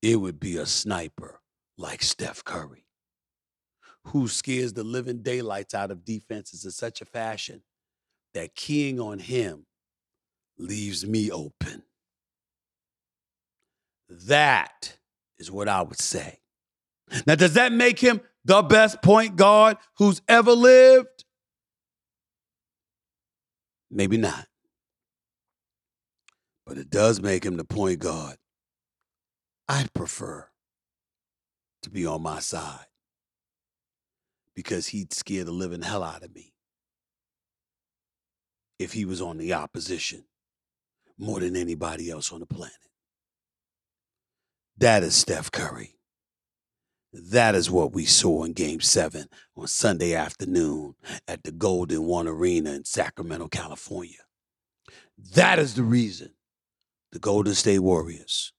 It 0.00 0.20
would 0.20 0.38
be 0.38 0.56
a 0.56 0.66
sniper 0.66 1.40
like 1.76 2.02
Steph 2.02 2.44
Curry, 2.44 2.85
who 4.08 4.28
scares 4.28 4.72
the 4.72 4.84
living 4.84 5.22
daylights 5.22 5.74
out 5.74 5.90
of 5.90 6.04
defenses 6.04 6.64
in 6.64 6.70
such 6.70 7.00
a 7.00 7.04
fashion 7.04 7.62
that 8.34 8.54
keying 8.54 9.00
on 9.00 9.18
him 9.18 9.66
leaves 10.58 11.06
me 11.06 11.30
open. 11.30 11.82
That 14.08 14.96
is 15.38 15.50
what 15.50 15.68
I 15.68 15.82
would 15.82 16.00
say. 16.00 16.38
Now, 17.26 17.34
does 17.34 17.54
that 17.54 17.72
make 17.72 17.98
him 17.98 18.20
the 18.44 18.62
best 18.62 19.02
point 19.02 19.36
guard 19.36 19.76
who's 19.98 20.22
ever 20.28 20.52
lived? 20.52 21.24
Maybe 23.90 24.16
not. 24.16 24.46
But 26.64 26.78
it 26.78 26.90
does 26.90 27.20
make 27.20 27.44
him 27.44 27.56
the 27.56 27.64
point 27.64 28.00
guard 28.00 28.36
I'd 29.68 29.92
prefer 29.94 30.48
to 31.82 31.90
be 31.90 32.06
on 32.06 32.22
my 32.22 32.40
side 32.40 32.85
because 34.56 34.88
he'd 34.88 35.12
scare 35.12 35.44
the 35.44 35.52
living 35.52 35.82
hell 35.82 36.02
out 36.02 36.24
of 36.24 36.34
me 36.34 36.54
if 38.78 38.94
he 38.94 39.04
was 39.04 39.20
on 39.20 39.36
the 39.36 39.52
opposition 39.52 40.24
more 41.18 41.40
than 41.40 41.54
anybody 41.54 42.10
else 42.10 42.32
on 42.32 42.40
the 42.40 42.46
planet. 42.46 42.74
That 44.78 45.02
is 45.02 45.14
Steph 45.14 45.52
Curry. 45.52 45.94
That 47.12 47.54
is 47.54 47.70
what 47.70 47.92
we 47.92 48.04
saw 48.04 48.44
in 48.44 48.52
game 48.52 48.80
seven 48.80 49.26
on 49.56 49.68
Sunday 49.68 50.14
afternoon 50.14 50.96
at 51.28 51.44
the 51.44 51.52
Golden 51.52 52.04
One 52.04 52.26
Arena 52.26 52.72
in 52.72 52.84
Sacramento, 52.84 53.48
California. 53.48 54.18
That 55.34 55.58
is 55.58 55.74
the 55.74 55.82
reason 55.82 56.34
the 57.12 57.18
Golden 57.18 57.54
State 57.54 57.78
Warriors 57.78 58.52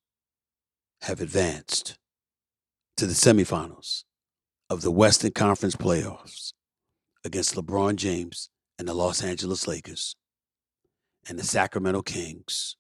have 1.01 1.21
advanced 1.21 1.97
to 2.95 3.05
the 3.05 3.13
semifinals 3.13 4.03
of 4.69 4.81
the 4.81 4.91
Western 4.91 5.31
Conference 5.31 5.75
playoffs 5.75 6.53
against 7.23 7.55
LeBron 7.55 7.95
James 7.95 8.49
and 8.77 8.87
the 8.87 8.93
Los 8.93 9.23
Angeles 9.23 9.67
Lakers 9.67 10.15
and 11.29 11.39
the 11.39 11.43
Sacramento 11.43 12.01
Kings, 12.01 12.75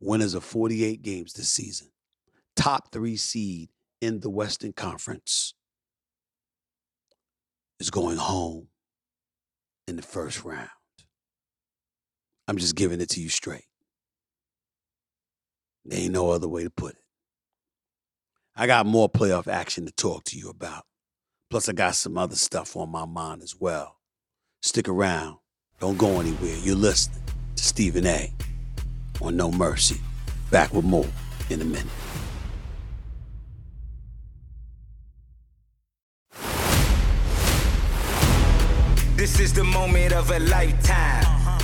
winners 0.00 0.34
of 0.34 0.44
48 0.44 1.02
games 1.02 1.32
this 1.34 1.48
season 1.48 1.88
top 2.56 2.92
three 2.92 3.16
seed 3.16 3.70
in 4.00 4.20
the 4.20 4.30
Western 4.30 4.72
Conference 4.72 5.54
is 7.80 7.90
going 7.90 8.16
home 8.16 8.68
in 9.88 9.96
the 9.96 10.02
first 10.02 10.44
round. 10.44 10.68
I'm 12.46 12.58
just 12.58 12.76
giving 12.76 13.00
it 13.00 13.10
to 13.10 13.20
you 13.20 13.28
straight. 13.28 13.64
There 15.84 15.98
ain't 15.98 16.12
no 16.12 16.30
other 16.30 16.48
way 16.48 16.64
to 16.64 16.70
put 16.70 16.92
it. 16.92 17.02
I 18.54 18.66
got 18.66 18.86
more 18.86 19.08
playoff 19.08 19.48
action 19.48 19.86
to 19.86 19.92
talk 19.92 20.24
to 20.24 20.38
you 20.38 20.50
about. 20.50 20.84
Plus, 21.52 21.68
I 21.68 21.74
got 21.74 21.94
some 21.94 22.16
other 22.16 22.34
stuff 22.34 22.78
on 22.78 22.88
my 22.88 23.04
mind 23.04 23.42
as 23.42 23.60
well. 23.60 23.98
Stick 24.62 24.88
around. 24.88 25.36
Don't 25.80 25.98
go 25.98 26.18
anywhere. 26.18 26.56
You're 26.62 26.76
listening 26.76 27.20
to 27.56 27.62
Stephen 27.62 28.06
A. 28.06 28.32
on 29.20 29.36
No 29.36 29.52
Mercy. 29.52 30.00
Back 30.50 30.72
with 30.72 30.86
more 30.86 31.06
in 31.50 31.60
a 31.60 31.64
minute. 31.66 31.84
This 39.14 39.38
is 39.38 39.52
the 39.52 39.64
moment 39.64 40.14
of 40.14 40.30
a 40.30 40.38
lifetime. 40.38 41.60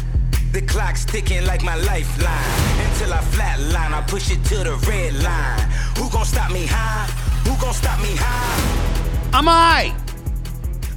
The 0.52 0.60
clock's 0.68 1.06
ticking 1.06 1.46
like 1.46 1.62
my 1.62 1.76
lifeline. 1.76 2.90
Until 2.90 3.14
I 3.14 3.20
flatline, 3.32 3.94
I 3.94 4.04
push 4.06 4.30
it 4.30 4.44
to 4.50 4.56
the 4.64 4.76
red 4.86 5.14
line. 5.22 5.70
Who 5.96 6.10
gon' 6.10 6.26
stop 6.26 6.52
me 6.52 6.66
high? 6.66 7.06
Who 7.48 7.58
gon' 7.58 7.72
stop 7.72 7.98
me 8.02 8.14
high? 8.16 8.87
I'm 9.32 9.46
alright. 9.46 9.94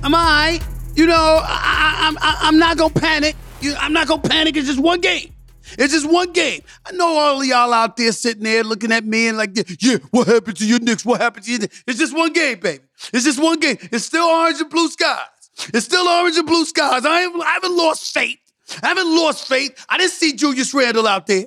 I'm 0.03 0.13
alright. 0.13 0.63
You 0.95 1.05
know, 1.05 1.13
I, 1.15 1.97
I, 2.01 2.07
I'm 2.07 2.17
I, 2.19 2.37
I'm 2.41 2.57
not 2.57 2.77
gonna 2.77 2.93
panic. 2.93 3.35
You, 3.61 3.75
I'm 3.77 3.93
not 3.93 4.07
gonna 4.07 4.21
panic. 4.21 4.55
It's 4.57 4.67
just 4.67 4.79
one 4.79 5.01
game. 5.01 5.33
It's 5.77 5.93
just 5.93 6.09
one 6.09 6.31
game. 6.31 6.61
I 6.85 6.91
know 6.91 7.07
all 7.07 7.41
of 7.41 7.47
y'all 7.47 7.73
out 7.73 7.95
there 7.95 8.11
sitting 8.11 8.43
there 8.43 8.63
looking 8.63 8.91
at 8.91 9.05
me 9.05 9.27
and 9.27 9.37
like, 9.37 9.51
yeah, 9.79 9.97
what 10.11 10.27
happened 10.27 10.57
to 10.57 10.65
your 10.65 10.79
Knicks? 10.79 11.05
What 11.05 11.21
happened 11.21 11.45
to 11.45 11.51
you? 11.51 11.59
It's 11.87 11.99
just 11.99 12.15
one 12.15 12.33
game, 12.33 12.59
baby. 12.59 12.83
It's 13.13 13.23
just 13.23 13.41
one 13.41 13.59
game. 13.59 13.77
It's 13.79 14.05
still 14.05 14.25
orange 14.25 14.59
and 14.59 14.69
blue 14.69 14.89
skies. 14.89 15.17
It's 15.73 15.85
still 15.85 16.07
orange 16.07 16.37
and 16.37 16.47
blue 16.47 16.65
skies. 16.65 17.05
I, 17.05 17.09
I 17.09 17.51
haven't 17.53 17.77
lost 17.77 18.13
faith. 18.13 18.39
I 18.81 18.87
haven't 18.87 19.15
lost 19.15 19.47
faith. 19.47 19.85
I 19.89 19.97
didn't 19.97 20.11
see 20.11 20.33
Julius 20.33 20.73
Randle 20.73 21.07
out 21.07 21.27
there. 21.27 21.45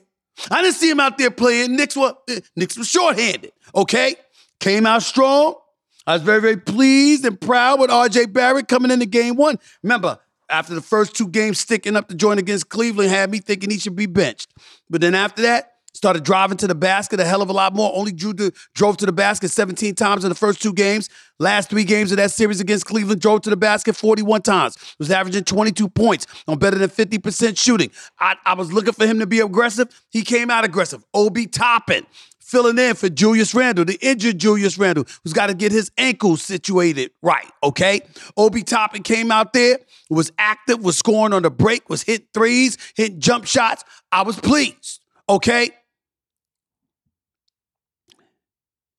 I 0.50 0.62
didn't 0.62 0.76
see 0.76 0.90
him 0.90 1.00
out 1.00 1.18
there 1.18 1.30
playing. 1.30 1.76
Knicks 1.76 1.96
was, 1.96 2.14
Knicks 2.56 2.76
was 2.76 2.88
shorthanded, 2.88 3.52
okay? 3.74 4.16
Came 4.60 4.86
out 4.86 5.02
strong. 5.02 5.56
I 6.06 6.14
was 6.14 6.22
very, 6.22 6.40
very 6.40 6.56
pleased 6.56 7.24
and 7.24 7.40
proud 7.40 7.80
with 7.80 7.90
RJ 7.90 8.32
Barrett 8.32 8.68
coming 8.68 8.90
into 8.90 9.06
game 9.06 9.36
one. 9.36 9.58
Remember, 9.82 10.18
after 10.48 10.74
the 10.74 10.82
first 10.82 11.14
two 11.14 11.28
games 11.28 11.58
sticking 11.58 11.96
up 11.96 12.08
the 12.08 12.14
joint 12.14 12.38
against 12.38 12.68
Cleveland 12.68 13.10
had 13.10 13.30
me 13.30 13.38
thinking 13.38 13.70
he 13.70 13.78
should 13.78 13.96
be 13.96 14.06
benched. 14.06 14.52
But 14.90 15.00
then 15.00 15.14
after 15.14 15.42
that, 15.42 15.73
started 16.04 16.22
driving 16.22 16.58
to 16.58 16.66
the 16.66 16.74
basket 16.74 17.18
a 17.18 17.24
hell 17.24 17.40
of 17.40 17.48
a 17.48 17.52
lot 17.54 17.74
more. 17.74 17.90
Only 17.94 18.12
drew 18.12 18.34
to, 18.34 18.52
drove 18.74 18.98
to 18.98 19.06
the 19.06 19.12
basket 19.12 19.50
17 19.50 19.94
times 19.94 20.22
in 20.22 20.28
the 20.28 20.34
first 20.34 20.60
two 20.60 20.74
games. 20.74 21.08
Last 21.38 21.70
three 21.70 21.84
games 21.84 22.10
of 22.10 22.18
that 22.18 22.30
series 22.30 22.60
against 22.60 22.84
Cleveland, 22.84 23.22
drove 23.22 23.40
to 23.40 23.50
the 23.50 23.56
basket 23.56 23.96
41 23.96 24.42
times. 24.42 24.76
Was 24.98 25.10
averaging 25.10 25.44
22 25.44 25.88
points 25.88 26.26
on 26.46 26.58
better 26.58 26.76
than 26.76 26.90
50% 26.90 27.56
shooting. 27.56 27.90
I, 28.20 28.36
I 28.44 28.52
was 28.52 28.70
looking 28.70 28.92
for 28.92 29.06
him 29.06 29.18
to 29.20 29.26
be 29.26 29.40
aggressive. 29.40 29.88
He 30.10 30.20
came 30.20 30.50
out 30.50 30.62
aggressive. 30.62 31.02
Obi 31.14 31.46
Toppin 31.46 32.04
filling 32.38 32.78
in 32.78 32.94
for 32.96 33.08
Julius 33.08 33.54
Randle, 33.54 33.86
the 33.86 33.98
injured 34.02 34.36
Julius 34.36 34.76
Randle, 34.76 35.06
who's 35.22 35.32
got 35.32 35.46
to 35.46 35.54
get 35.54 35.72
his 35.72 35.90
ankles 35.96 36.42
situated 36.42 37.12
right, 37.22 37.50
okay? 37.62 38.02
Obi 38.36 38.62
Toppin 38.62 39.02
came 39.02 39.32
out 39.32 39.54
there, 39.54 39.78
was 40.10 40.30
active, 40.36 40.84
was 40.84 40.98
scoring 40.98 41.32
on 41.32 41.44
the 41.44 41.50
break, 41.50 41.88
was 41.88 42.02
hit 42.02 42.26
threes, 42.34 42.76
hit 42.94 43.18
jump 43.18 43.46
shots. 43.46 43.84
I 44.12 44.20
was 44.20 44.38
pleased, 44.38 45.00
okay? 45.30 45.70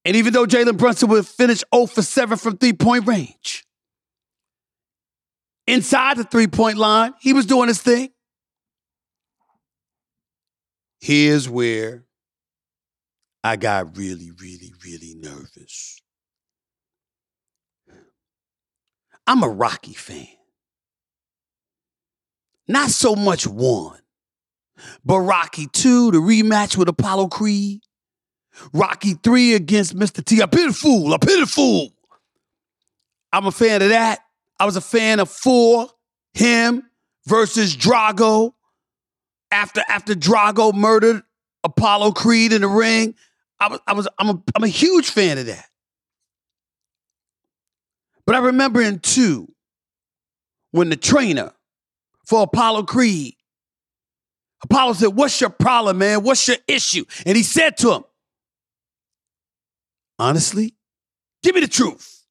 And 0.05 0.15
even 0.15 0.33
though 0.33 0.45
Jalen 0.45 0.77
Brunson 0.77 1.09
would 1.09 1.25
finish 1.25 1.63
0 1.74 1.88
for 1.88 2.03
7 2.03 2.38
from 2.38 2.57
three 2.57 2.74
point 2.74 3.07
range, 3.07 3.65
inside 5.65 6.17
the 6.17 6.24
three 6.24 6.47
point 6.47 6.77
line, 6.77 7.13
he 7.19 7.33
was 7.33 7.47
doing 7.47 7.67
his 7.67 7.81
thing. 7.81 8.09
Here's 11.01 11.50
where 11.50 12.05
I 13.43 13.55
got 13.55 13.97
really, 13.97 14.31
really, 14.39 14.74
really 14.83 15.15
nervous. 15.15 16.01
I'm 19.27 19.41
a 19.41 19.50
Rocky 19.50 19.93
fan. 19.93 20.27
Not 22.68 22.89
so 22.89 23.15
much 23.15 23.46
one, 23.46 24.00
but 25.03 25.20
Rocky 25.20 25.68
2, 25.68 26.11
the 26.11 26.18
rematch 26.18 26.77
with 26.77 26.89
Apollo 26.89 27.27
Creed. 27.27 27.81
Rocky 28.74 29.13
3 29.13 29.55
against 29.55 29.96
Mr. 29.96 30.24
T. 30.24 30.39
A 30.39 30.48
pity 30.48 30.74
fool, 30.74 31.13
a 31.13 31.20
pity 31.20 31.46
fool. 31.46 31.91
I'm 33.31 33.46
a 33.48 33.51
fan 33.51 33.81
of 33.81 33.89
that. 33.89 34.20
I 34.59 34.65
was 34.65 34.75
a 34.75 34.81
fan 34.81 35.20
of 35.20 35.29
4, 35.29 35.87
him 36.33 36.83
versus 37.25 37.75
Drago. 37.75 38.53
After, 39.51 39.83
after 39.87 40.13
Drago 40.13 40.74
murdered 40.74 41.22
Apollo 41.63 42.13
Creed 42.13 42.51
in 42.51 42.61
the 42.61 42.68
ring, 42.68 43.15
I 43.59 43.70
was, 43.70 43.79
I 43.87 43.94
was, 43.94 44.07
I'm 44.20 44.29
a, 44.29 44.44
I'm 44.55 44.63
a 44.63 44.68
huge 44.68 45.09
fan 45.09 45.37
of 45.37 45.46
that. 45.46 45.68
But 48.25 48.35
I 48.35 48.39
remember 48.39 48.81
in 48.81 49.00
two, 49.00 49.51
when 50.72 50.89
the 50.89 50.96
trainer 50.96 51.51
for 52.25 52.44
Apollo 52.44 52.83
Creed, 52.83 53.35
Apollo 54.63 54.94
said, 54.94 55.07
What's 55.09 55.39
your 55.39 55.51
problem, 55.51 56.00
man? 56.00 56.24
What's 56.24 56.48
your 56.48 56.57
issue? 56.68 57.05
And 57.25 57.37
he 57.37 57.44
said 57.44 57.77
to 57.77 57.94
him, 57.94 58.03
Honestly, 60.18 60.75
give 61.44 61.56
me 61.56 61.62
the 61.62 61.68
truth. 61.68 62.25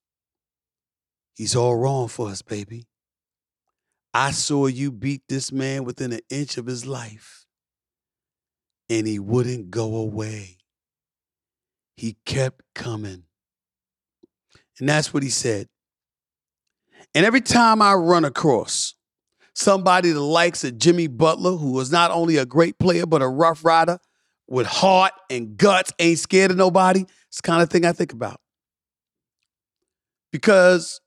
He's 1.35 1.55
all 1.55 1.75
wrong 1.75 2.07
for 2.07 2.29
us, 2.29 2.41
baby. 2.41 2.87
I 4.13 4.31
saw 4.31 4.67
you 4.67 4.91
beat 4.91 5.23
this 5.27 5.51
man 5.51 5.83
within 5.83 6.13
an 6.13 6.21
inch 6.29 6.57
of 6.57 6.65
his 6.65 6.85
life, 6.85 7.45
and 8.89 9.05
he 9.05 9.19
wouldn't 9.19 9.69
go 9.69 9.95
away. 9.97 10.57
He 11.97 12.17
kept 12.25 12.61
coming. 12.73 13.23
And 14.79 14.89
that's 14.89 15.13
what 15.13 15.23
he 15.23 15.29
said. 15.29 15.67
And 17.13 17.25
every 17.25 17.41
time 17.41 17.81
I 17.81 17.93
run 17.93 18.25
across 18.25 18.93
somebody 19.53 20.11
the 20.11 20.21
likes 20.21 20.63
of 20.63 20.77
Jimmy 20.77 21.07
Butler, 21.07 21.51
who 21.51 21.71
was 21.71 21.91
not 21.91 22.11
only 22.11 22.37
a 22.37 22.45
great 22.45 22.77
player, 22.77 23.05
but 23.05 23.21
a 23.21 23.27
rough 23.27 23.63
rider 23.63 23.99
with 24.47 24.67
heart 24.67 25.13
and 25.29 25.57
guts, 25.57 25.91
ain't 25.99 26.19
scared 26.19 26.51
of 26.51 26.57
nobody, 26.57 27.05
it's 27.27 27.37
the 27.37 27.43
kind 27.43 27.61
of 27.61 27.69
thing 27.69 27.85
I 27.85 27.93
think 27.93 28.13
about. 28.13 28.39
Because 30.31 31.01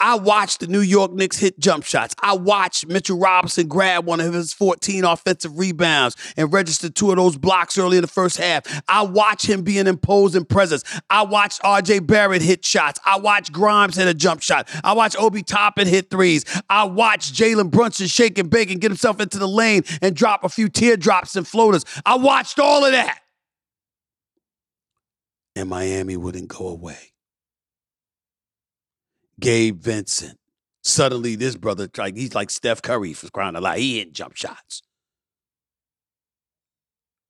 I 0.00 0.16
watched 0.16 0.60
the 0.60 0.66
New 0.66 0.80
York 0.80 1.12
Knicks 1.12 1.38
hit 1.38 1.58
jump 1.58 1.84
shots. 1.84 2.14
I 2.22 2.34
watched 2.34 2.86
Mitchell 2.86 3.18
Robinson 3.18 3.68
grab 3.68 4.04
one 4.04 4.20
of 4.20 4.34
his 4.34 4.52
14 4.52 5.04
offensive 5.04 5.58
rebounds 5.58 6.16
and 6.36 6.52
register 6.52 6.90
two 6.90 7.10
of 7.10 7.16
those 7.16 7.36
blocks 7.36 7.78
early 7.78 7.96
in 7.96 8.02
the 8.02 8.08
first 8.08 8.36
half. 8.36 8.64
I 8.88 9.02
watched 9.02 9.46
him 9.46 9.62
be 9.62 9.78
an 9.78 9.86
imposing 9.86 10.44
presence. 10.44 10.84
I 11.08 11.22
watched 11.22 11.62
RJ 11.62 12.06
Barrett 12.06 12.42
hit 12.42 12.64
shots. 12.64 13.00
I 13.04 13.18
watched 13.18 13.52
Grimes 13.52 13.96
hit 13.96 14.08
a 14.08 14.14
jump 14.14 14.42
shot. 14.42 14.68
I 14.82 14.92
watched 14.92 15.16
Obi 15.18 15.42
Toppin 15.42 15.86
hit 15.86 16.10
threes. 16.10 16.44
I 16.68 16.84
watched 16.84 17.34
Jalen 17.34 17.70
Brunson 17.70 18.06
shake 18.06 18.38
and 18.38 18.50
bake 18.50 18.70
and 18.70 18.80
get 18.80 18.90
himself 18.90 19.20
into 19.20 19.38
the 19.38 19.48
lane 19.48 19.82
and 20.02 20.14
drop 20.14 20.44
a 20.44 20.48
few 20.48 20.68
teardrops 20.68 21.36
and 21.36 21.46
floaters. 21.46 21.84
I 22.04 22.16
watched 22.16 22.58
all 22.58 22.84
of 22.84 22.92
that 22.92 23.20
and 25.56 25.68
Miami 25.68 26.16
wouldn't 26.16 26.48
go 26.48 26.68
away. 26.68 27.13
Gabe 29.40 29.80
Vincent. 29.80 30.38
Suddenly, 30.82 31.36
this 31.36 31.56
brother, 31.56 31.88
like 31.96 32.16
he's 32.16 32.34
like 32.34 32.50
Steph 32.50 32.82
Curry 32.82 33.14
for 33.14 33.30
crying 33.30 33.56
a 33.56 33.60
lot. 33.60 33.78
He 33.78 33.98
hitting 33.98 34.12
jump 34.12 34.36
shots. 34.36 34.82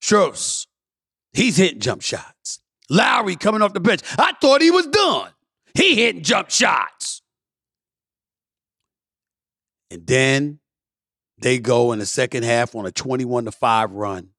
Strus, 0.03 0.67
he's 1.33 1.57
hitting 1.57 1.81
jump 1.81 2.03
shots. 2.03 2.61
Lowry 2.91 3.37
coming 3.37 3.63
off 3.63 3.73
the 3.73 3.81
bench. 3.81 4.03
I 4.19 4.33
thought 4.41 4.61
he 4.61 4.71
was 4.71 4.87
done. 4.87 5.31
He 5.75 5.95
hitting 5.97 6.23
jump 6.23 6.51
shots. 6.51 7.23
And 9.91 10.07
then 10.07 10.59
they 11.39 11.59
go 11.59 11.93
in 11.93 11.99
the 11.99 12.07
second 12.07 12.43
half 12.45 12.75
on 12.75 12.87
a 12.87 12.91
21 12.91 13.47
to 13.47 13.53
5 13.53 13.93
run. 13.93 14.31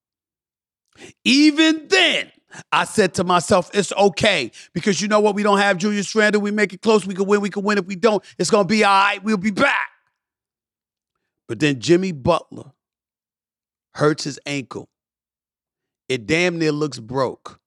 Even 1.24 1.88
then, 1.88 2.32
I 2.72 2.86
said 2.86 3.14
to 3.16 3.24
myself, 3.24 3.70
it's 3.74 3.92
okay 3.94 4.52
because 4.74 5.02
you 5.02 5.08
know 5.08 5.20
what? 5.20 5.36
We 5.36 5.44
don't 5.44 5.58
have 5.58 5.78
Julius 5.78 6.14
Randle. 6.16 6.42
We 6.42 6.52
make 6.52 6.74
it 6.74 6.82
close. 6.82 7.06
We 7.06 7.16
can 7.16 7.26
win. 7.26 7.42
We 7.42 7.50
can 7.50 7.64
win. 7.64 7.78
If 7.78 7.86
we 7.86 7.96
don't, 7.96 8.24
it's 8.38 8.50
going 8.50 8.66
to 8.66 8.72
be 8.72 8.84
all 8.84 8.92
right. 8.92 9.24
We'll 9.24 9.38
be 9.38 9.52
back. 9.52 9.90
But 11.48 11.60
then 11.60 11.80
Jimmy 11.80 12.12
Butler 12.12 12.72
hurts 13.94 14.24
his 14.24 14.40
ankle. 14.46 14.90
It 16.10 16.26
damn 16.26 16.60
near 16.60 16.72
looks 16.72 17.00
broke. 17.00 17.60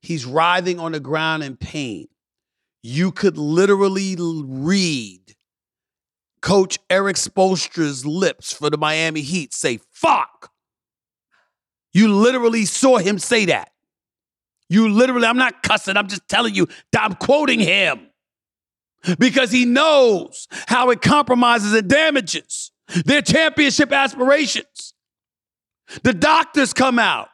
He's 0.00 0.24
writhing 0.24 0.78
on 0.78 0.92
the 0.92 1.00
ground 1.00 1.42
in 1.42 1.56
pain. 1.56 2.08
You 2.82 3.10
could 3.10 3.36
literally 3.36 4.16
read 4.18 5.34
Coach 6.40 6.78
Erik 6.88 7.16
Spoelstra's 7.16 8.06
lips 8.06 8.52
for 8.52 8.70
the 8.70 8.78
Miami 8.78 9.22
Heat 9.22 9.52
say, 9.52 9.80
fuck. 9.90 10.52
You 11.92 12.14
literally 12.14 12.66
saw 12.66 12.98
him 12.98 13.18
say 13.18 13.46
that. 13.46 13.72
You 14.68 14.88
literally, 14.88 15.26
I'm 15.26 15.36
not 15.36 15.62
cussing, 15.62 15.96
I'm 15.96 16.08
just 16.08 16.28
telling 16.28 16.54
you, 16.54 16.68
I'm 16.96 17.14
quoting 17.14 17.60
him 17.60 18.08
because 19.18 19.52
he 19.52 19.64
knows 19.64 20.48
how 20.66 20.90
it 20.90 21.00
compromises 21.00 21.72
and 21.72 21.88
damages 21.88 22.72
their 23.04 23.22
championship 23.22 23.92
aspirations. 23.92 24.94
The 26.02 26.12
doctors 26.12 26.72
come 26.72 26.98
out. 26.98 27.28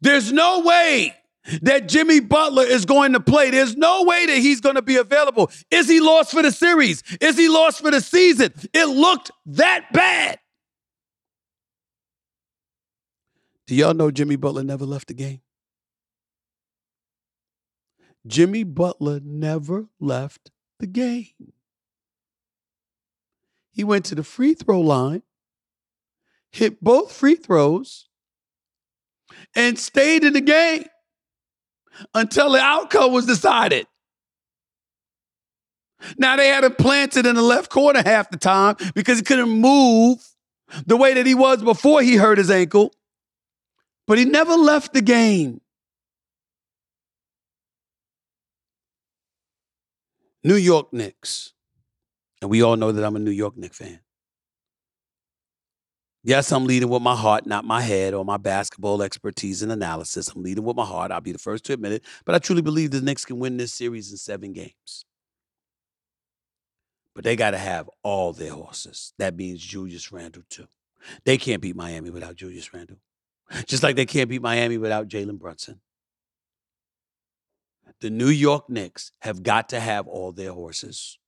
There's 0.00 0.32
no 0.32 0.60
way 0.60 1.14
that 1.62 1.88
Jimmy 1.88 2.20
Butler 2.20 2.64
is 2.64 2.84
going 2.84 3.12
to 3.12 3.20
play. 3.20 3.50
There's 3.50 3.76
no 3.76 4.04
way 4.04 4.26
that 4.26 4.38
he's 4.38 4.60
going 4.60 4.76
to 4.76 4.82
be 4.82 4.96
available. 4.96 5.50
Is 5.70 5.88
he 5.88 6.00
lost 6.00 6.30
for 6.30 6.42
the 6.42 6.52
series? 6.52 7.02
Is 7.20 7.36
he 7.36 7.48
lost 7.48 7.80
for 7.80 7.90
the 7.90 8.00
season? 8.00 8.52
It 8.72 8.86
looked 8.86 9.30
that 9.46 9.92
bad. 9.92 10.38
Do 13.66 13.74
y'all 13.74 13.94
know 13.94 14.10
Jimmy 14.10 14.36
Butler 14.36 14.64
never 14.64 14.86
left 14.86 15.08
the 15.08 15.14
game? 15.14 15.40
Jimmy 18.28 18.62
Butler 18.62 19.20
never 19.24 19.86
left 19.98 20.50
the 20.78 20.86
game. 20.86 21.52
He 23.72 23.84
went 23.84 24.04
to 24.06 24.14
the 24.14 24.22
free 24.22 24.54
throw 24.54 24.80
line, 24.80 25.22
hit 26.50 26.82
both 26.82 27.12
free 27.12 27.36
throws, 27.36 28.08
and 29.54 29.78
stayed 29.78 30.24
in 30.24 30.34
the 30.34 30.40
game 30.40 30.84
until 32.14 32.52
the 32.52 32.60
outcome 32.60 33.12
was 33.12 33.26
decided. 33.26 33.86
Now 36.16 36.36
they 36.36 36.48
had 36.48 36.64
him 36.64 36.74
planted 36.74 37.26
in 37.26 37.34
the 37.34 37.42
left 37.42 37.70
corner 37.70 38.02
half 38.04 38.30
the 38.30 38.36
time 38.36 38.76
because 38.94 39.18
he 39.18 39.24
couldn't 39.24 39.48
move 39.48 40.18
the 40.86 40.96
way 40.96 41.14
that 41.14 41.26
he 41.26 41.34
was 41.34 41.62
before 41.62 42.02
he 42.02 42.16
hurt 42.16 42.38
his 42.38 42.50
ankle. 42.50 42.92
But 44.06 44.18
he 44.18 44.24
never 44.24 44.54
left 44.54 44.92
the 44.92 45.02
game. 45.02 45.60
New 50.48 50.56
York 50.56 50.94
Knicks. 50.94 51.52
And 52.40 52.50
we 52.50 52.62
all 52.62 52.76
know 52.76 52.90
that 52.90 53.04
I'm 53.04 53.16
a 53.16 53.18
New 53.18 53.30
York 53.30 53.58
Knicks 53.58 53.76
fan. 53.76 54.00
Yes, 56.24 56.50
I'm 56.52 56.64
leading 56.64 56.88
with 56.88 57.02
my 57.02 57.14
heart, 57.14 57.46
not 57.46 57.66
my 57.66 57.82
head 57.82 58.14
or 58.14 58.24
my 58.24 58.38
basketball 58.38 59.02
expertise 59.02 59.62
and 59.62 59.70
analysis. 59.70 60.28
I'm 60.28 60.42
leading 60.42 60.64
with 60.64 60.74
my 60.74 60.86
heart. 60.86 61.10
I'll 61.10 61.20
be 61.20 61.32
the 61.32 61.38
first 61.38 61.64
to 61.64 61.74
admit 61.74 61.92
it. 61.92 62.04
But 62.24 62.34
I 62.34 62.38
truly 62.38 62.62
believe 62.62 62.92
the 62.92 63.02
Knicks 63.02 63.26
can 63.26 63.38
win 63.38 63.58
this 63.58 63.74
series 63.74 64.10
in 64.10 64.16
seven 64.16 64.54
games. 64.54 65.04
But 67.14 67.24
they 67.24 67.36
got 67.36 67.50
to 67.50 67.58
have 67.58 67.90
all 68.02 68.32
their 68.32 68.52
horses. 68.52 69.12
That 69.18 69.36
means 69.36 69.62
Julius 69.62 70.10
Randle, 70.10 70.44
too. 70.48 70.68
They 71.26 71.36
can't 71.36 71.60
beat 71.60 71.76
Miami 71.76 72.08
without 72.08 72.36
Julius 72.36 72.72
Randle. 72.72 72.96
Just 73.66 73.82
like 73.82 73.96
they 73.96 74.06
can't 74.06 74.30
beat 74.30 74.40
Miami 74.40 74.78
without 74.78 75.08
Jalen 75.08 75.38
Brunson. 75.38 75.82
The 78.00 78.10
New 78.10 78.28
York 78.28 78.68
Knicks 78.70 79.10
have 79.20 79.42
got 79.42 79.70
to 79.70 79.80
have 79.80 80.06
all 80.06 80.32
their 80.32 80.52
horses. 80.52 81.18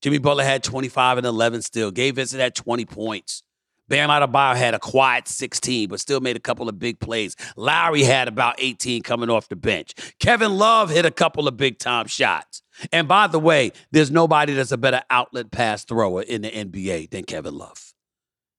Jimmy 0.00 0.18
Butler 0.18 0.44
had 0.44 0.62
25 0.62 1.18
and 1.18 1.26
11 1.26 1.62
still. 1.62 1.90
Gabe 1.90 2.16
Vincent 2.16 2.40
had 2.40 2.54
20 2.54 2.84
points. 2.86 3.42
Bam 3.88 4.10
Adebayo 4.10 4.54
had 4.54 4.74
a 4.74 4.78
quiet 4.78 5.26
16, 5.26 5.88
but 5.88 5.98
still 5.98 6.20
made 6.20 6.36
a 6.36 6.40
couple 6.40 6.68
of 6.68 6.78
big 6.78 7.00
plays. 7.00 7.34
Lowry 7.56 8.02
had 8.02 8.28
about 8.28 8.56
18 8.58 9.02
coming 9.02 9.30
off 9.30 9.48
the 9.48 9.56
bench. 9.56 9.94
Kevin 10.20 10.56
Love 10.56 10.90
hit 10.90 11.06
a 11.06 11.10
couple 11.10 11.48
of 11.48 11.56
big 11.56 11.78
time 11.78 12.06
shots. 12.06 12.62
And 12.92 13.08
by 13.08 13.26
the 13.26 13.40
way, 13.40 13.72
there's 13.90 14.10
nobody 14.10 14.52
that's 14.52 14.72
a 14.72 14.78
better 14.78 15.02
outlet 15.10 15.50
pass 15.50 15.84
thrower 15.84 16.22
in 16.22 16.42
the 16.42 16.50
NBA 16.50 17.10
than 17.10 17.24
Kevin 17.24 17.56
Love. 17.56 17.92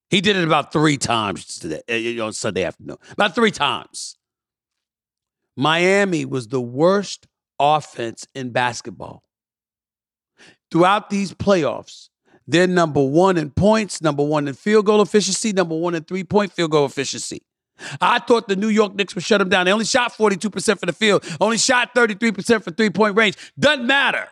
He 0.10 0.22
did 0.22 0.36
it 0.36 0.44
about 0.44 0.74
three 0.74 0.98
times 0.98 1.60
today 1.60 2.18
uh, 2.20 2.26
on 2.26 2.34
Sunday 2.34 2.64
afternoon. 2.64 2.98
About 3.12 3.36
three 3.36 3.52
times. 3.52 4.18
Miami 5.60 6.24
was 6.24 6.48
the 6.48 6.62
worst 6.62 7.28
offense 7.60 8.26
in 8.34 8.52
basketball 8.52 9.24
throughout 10.72 11.10
these 11.10 11.34
playoffs, 11.34 12.08
they're 12.48 12.66
number 12.66 13.04
one 13.04 13.38
in 13.38 13.52
points, 13.52 14.02
number 14.02 14.24
one 14.24 14.48
in 14.48 14.54
field 14.54 14.86
goal 14.86 15.02
efficiency, 15.02 15.52
number 15.52 15.76
one 15.76 15.96
in 15.96 16.04
three 16.04 16.24
point 16.24 16.54
field 16.54 16.72
goal 16.72 16.86
efficiency. 16.86 17.42
I 18.00 18.20
thought 18.20 18.48
the 18.48 18.56
New 18.56 18.70
York 18.70 18.96
Knicks 18.96 19.16
would 19.16 19.24
shut 19.24 19.40
them 19.40 19.50
down. 19.50 19.66
They 19.66 19.72
only 19.74 19.86
shot 19.86 20.14
42% 20.14 20.80
for 20.80 20.86
the 20.86 20.94
field, 20.94 21.26
only 21.40 21.58
shot 21.58 21.94
33% 21.94 22.64
for 22.64 22.72
three 22.72 22.90
point 22.90 23.18
range. 23.18 23.36
Doesn't 23.58 23.86
matter. 23.86 24.28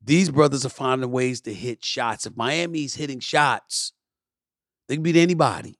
These 0.00 0.30
brothers 0.30 0.64
are 0.64 0.70
finding 0.70 1.10
ways 1.10 1.40
to 1.42 1.52
hit 1.52 1.84
shots. 1.84 2.26
If 2.26 2.36
Miami's 2.36 2.94
hitting 2.94 3.18
shots, 3.18 3.92
they 4.88 4.94
can 4.94 5.02
beat 5.02 5.16
anybody 5.16 5.76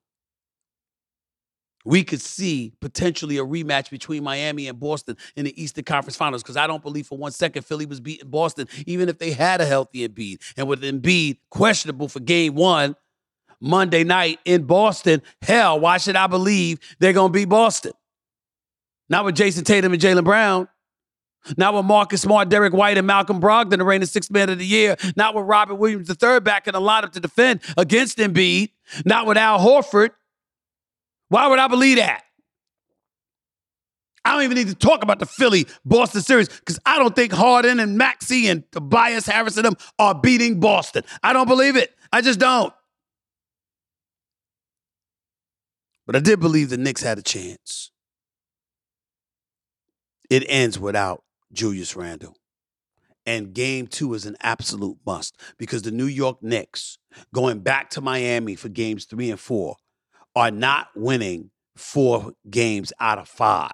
we 1.87 2.03
could 2.03 2.21
see 2.21 2.73
potentially 2.81 3.39
a 3.39 3.45
rematch 3.45 3.91
between 3.91 4.25
Miami 4.25 4.67
and 4.67 4.79
Boston 4.79 5.17
in 5.37 5.45
the 5.45 5.63
Eastern 5.63 5.85
Conference 5.85 6.17
Finals 6.17 6.43
because 6.43 6.57
I 6.57 6.67
don't 6.67 6.83
believe 6.83 7.07
for 7.07 7.17
one 7.17 7.31
second 7.31 7.63
Philly 7.63 7.87
was 7.87 8.01
beating 8.01 8.29
Boston, 8.29 8.67
even 8.87 9.09
if 9.09 9.19
they 9.19 9.31
had 9.31 9.61
a 9.61 9.67
healthy 9.67 10.07
Embiid. 10.07 10.43
And 10.57 10.67
with 10.67 10.83
Embiid 10.83 11.39
questionable 11.49 12.09
for 12.09 12.19
game 12.19 12.57
one 12.57 12.97
Monday 13.61 14.03
night 14.03 14.41
in 14.45 14.65
Boston, 14.65 15.23
hell, 15.41 15.79
why 15.79 15.99
should 15.99 16.17
I 16.17 16.27
believe 16.27 16.81
they're 16.99 17.13
going 17.13 17.33
to 17.33 17.39
beat 17.39 17.49
Boston? 17.49 17.93
Not 19.09 19.25
with 19.25 19.37
Jayson 19.37 19.65
Tatum 19.65 19.93
and 19.93 20.03
Jaylen 20.03 20.25
Brown. 20.25 20.69
Not 21.57 21.75
with 21.75 21.85
Marcus 21.85 22.23
Smart, 22.23 22.49
Derrick 22.49 22.73
White, 22.73 22.99
and 22.99 23.07
Malcolm 23.07 23.41
Brogdon, 23.41 23.79
the 23.79 23.85
reigning 23.85 24.07
sixth 24.07 24.33
man 24.33 24.51
of 24.51 24.59
the 24.59 24.67
year. 24.67 24.97
Not 25.15 25.37
with 25.37 25.45
Robert 25.45 25.77
Williams 25.77 26.11
III 26.11 26.41
back 26.41 26.67
in 26.67 26.73
the 26.73 26.81
lineup 26.81 27.13
to 27.13 27.21
defend 27.21 27.61
against 27.77 28.19
Embiid. 28.19 28.71
Not 29.05 29.27
with 29.27 29.37
Al 29.37 29.61
Horford. 29.61 30.11
Why 31.29 31.49
would 31.49 31.59
I 31.59 31.69
believe 31.69 31.97
that? 31.97 32.23
I 34.25 34.33
don't 34.33 34.43
even 34.43 34.57
need 34.57 34.69
to 34.69 34.75
talk 34.75 35.05
about 35.05 35.21
the 35.21 35.27
Philly 35.27 35.67
Boston 35.85 36.21
series 36.21 36.49
because 36.49 36.81
I 36.85 36.99
don't 36.99 37.15
think 37.15 37.33
Harden 37.33 37.79
and 37.79 37.97
Maxey 37.97 38.49
and 38.49 38.65
Tobias 38.73 39.25
Harris 39.25 39.57
and 39.57 39.65
them 39.65 39.77
are 40.01 40.17
beating 40.17 40.59
Boston. 40.59 41.05
I 41.23 41.33
don't 41.33 41.47
believe 41.47 41.77
it. 41.77 41.95
I 42.13 42.23
just 42.23 42.41
don't. 42.41 42.73
But 46.07 46.17
I 46.17 46.21
did 46.21 46.41
believe 46.41 46.71
the 46.71 46.77
Knicks 46.77 47.03
had 47.03 47.19
a 47.19 47.23
chance. 47.23 47.93
It 50.29 50.45
ends 50.49 50.77
without 50.77 51.23
Julius 51.53 51.95
Randle. 51.95 52.37
And 53.27 53.55
game 53.55 53.87
two 53.87 54.15
is 54.15 54.27
an 54.27 54.37
absolute 54.41 54.99
must 55.07 55.41
because 55.57 55.83
the 55.83 55.91
New 55.91 56.07
York 56.07 56.43
Knicks, 56.43 56.99
going 57.33 57.61
back 57.61 57.91
to 57.91 58.01
Miami 58.01 58.57
for 58.57 58.69
games 58.69 59.05
three 59.05 59.31
and 59.31 59.39
four, 59.39 59.77
are 60.37 60.51
not 60.51 60.89
winning 60.95 61.51
four 61.77 62.33
games 62.49 62.93
out 63.01 63.19
of 63.19 63.29
five 63.29 63.73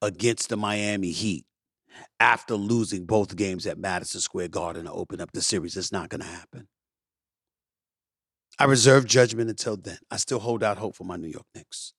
against 0.00 0.48
the 0.48 0.56
Miami 0.56 1.10
Heat 1.10 1.44
after 2.20 2.54
losing 2.54 3.04
both 3.04 3.36
games 3.36 3.66
at 3.66 3.78
Madison 3.78 4.20
Square 4.20 4.48
Garden 4.48 4.84
to 4.84 4.92
open 4.92 5.20
up 5.20 5.32
the 5.32 5.42
series. 5.42 5.76
It's 5.76 5.92
not 5.92 6.08
going 6.08 6.20
to 6.20 6.26
happen. 6.26 6.68
I 8.58 8.64
reserve 8.64 9.06
judgment 9.06 9.50
until 9.50 9.76
then. 9.76 9.98
I 10.10 10.16
still 10.16 10.40
hold 10.40 10.62
out 10.62 10.78
hope 10.78 10.96
for 10.96 11.04
my 11.04 11.16
New 11.16 11.28
York 11.28 11.46
Knicks. 11.54 11.92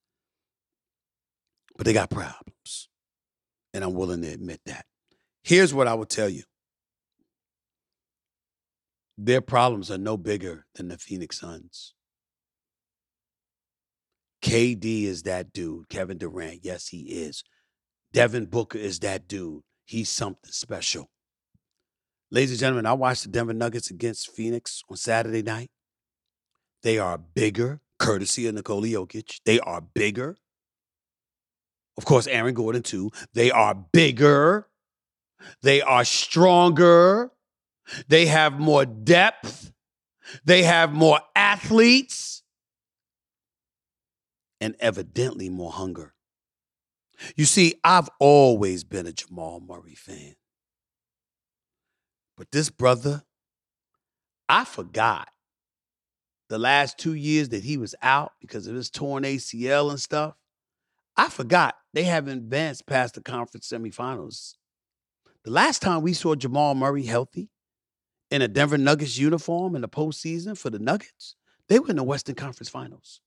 But 1.77 1.85
they 1.85 1.93
got 1.93 2.09
problems. 2.09 2.89
And 3.73 3.83
I'm 3.83 3.93
willing 3.93 4.21
to 4.23 4.27
admit 4.27 4.62
that. 4.65 4.85
Here's 5.43 5.73
what 5.73 5.88
I 5.88 5.93
will 5.93 6.05
tell 6.05 6.29
you 6.29 6.43
their 9.17 9.41
problems 9.41 9.91
are 9.91 9.97
no 9.97 10.15
bigger 10.15 10.65
than 10.75 10.88
the 10.88 10.97
Phoenix 10.97 11.39
Suns. 11.39 11.93
KD 14.41 15.04
is 15.04 15.23
that 15.23 15.54
dude. 15.54 15.89
Kevin 15.89 16.17
Durant, 16.17 16.60
yes, 16.63 16.88
he 16.88 17.02
is. 17.02 17.43
Devin 18.13 18.45
Booker 18.45 18.78
is 18.78 18.99
that 18.99 19.28
dude. 19.28 19.62
He's 19.86 20.10
something 20.10 20.52
special. 20.52 21.10
Ladies 22.32 22.52
and 22.52 22.60
gentlemen, 22.60 22.86
I 22.86 22.93
watched 22.93 23.23
the 23.23 23.30
Denver 23.30 23.54
Nuggets 23.54 23.89
against 23.89 24.32
Phoenix 24.32 24.84
on 24.89 24.97
Saturday 24.97 25.41
night. 25.41 25.71
They 26.84 26.97
are 26.97 27.17
bigger, 27.17 27.82
courtesy 27.97 28.47
of 28.47 28.56
Nikola 28.56 28.88
Jokic. 28.88 29.41
They 29.45 29.60
are 29.60 29.82
bigger. 29.82 30.38
Of 31.97 32.06
course, 32.06 32.28
Aaron 32.28 32.54
Gordon, 32.54 32.84
too. 32.84 33.12
They 33.34 33.52
are 33.52 33.75
bigger. 33.75 34.67
They 35.63 35.82
are 35.82 36.06
stronger. 36.06 37.32
They 38.08 38.28
have 38.28 38.60
more 38.60 38.86
depth. 38.86 39.71
They 40.45 40.63
have 40.63 40.93
more 40.93 41.19
athletes 41.36 42.38
and 44.62 44.76
evidently 44.80 45.50
more 45.50 45.72
hunger. 45.72 46.13
You 47.36 47.45
see, 47.45 47.76
I've 47.84 48.10
always 48.19 48.84
been 48.84 49.08
a 49.08 49.12
Jamal 49.12 49.60
Murray 49.60 49.95
fan. 49.95 50.36
But 52.38 52.52
this 52.52 52.69
brother, 52.69 53.24
I 54.48 54.63
forgot 54.63 55.30
the 56.48 56.58
last 56.58 56.98
two 56.98 57.13
years 57.13 57.50
that 57.50 57.63
he 57.63 57.78
was 57.78 57.95
out 58.02 58.34
because 58.41 58.67
of 58.67 58.76
his 58.76 58.89
torn 58.89 59.24
ACL 59.24 59.89
and 59.89 60.00
stuff. 60.00 60.36
I 61.17 61.30
forgot 61.30 61.76
they 61.93 62.04
haven't 62.04 62.38
advanced 62.38 62.86
past 62.86 63.15
the 63.15 63.22
conference 63.22 63.67
semifinals. 63.67 64.56
The 65.43 65.52
last 65.52 65.82
time 65.82 66.02
we 66.02 66.13
saw 66.13 66.36
Jamal 66.36 66.76
Murray 66.76 67.04
healthy 67.04 67.50
in 68.32 68.41
a 68.41 68.48
Denver 68.48 68.78
Nuggets 68.78 69.17
uniform 69.17 69.76
in 69.76 69.82
the 69.82 69.89
postseason 69.89 70.58
for 70.58 70.69
the 70.69 70.80
Nuggets, 70.80 71.36
they 71.67 71.80
were 71.80 71.89
in 71.89 71.98
the 71.98 72.04
Western 72.04 72.36
Conference 72.36 72.69
Finals. 72.69 73.22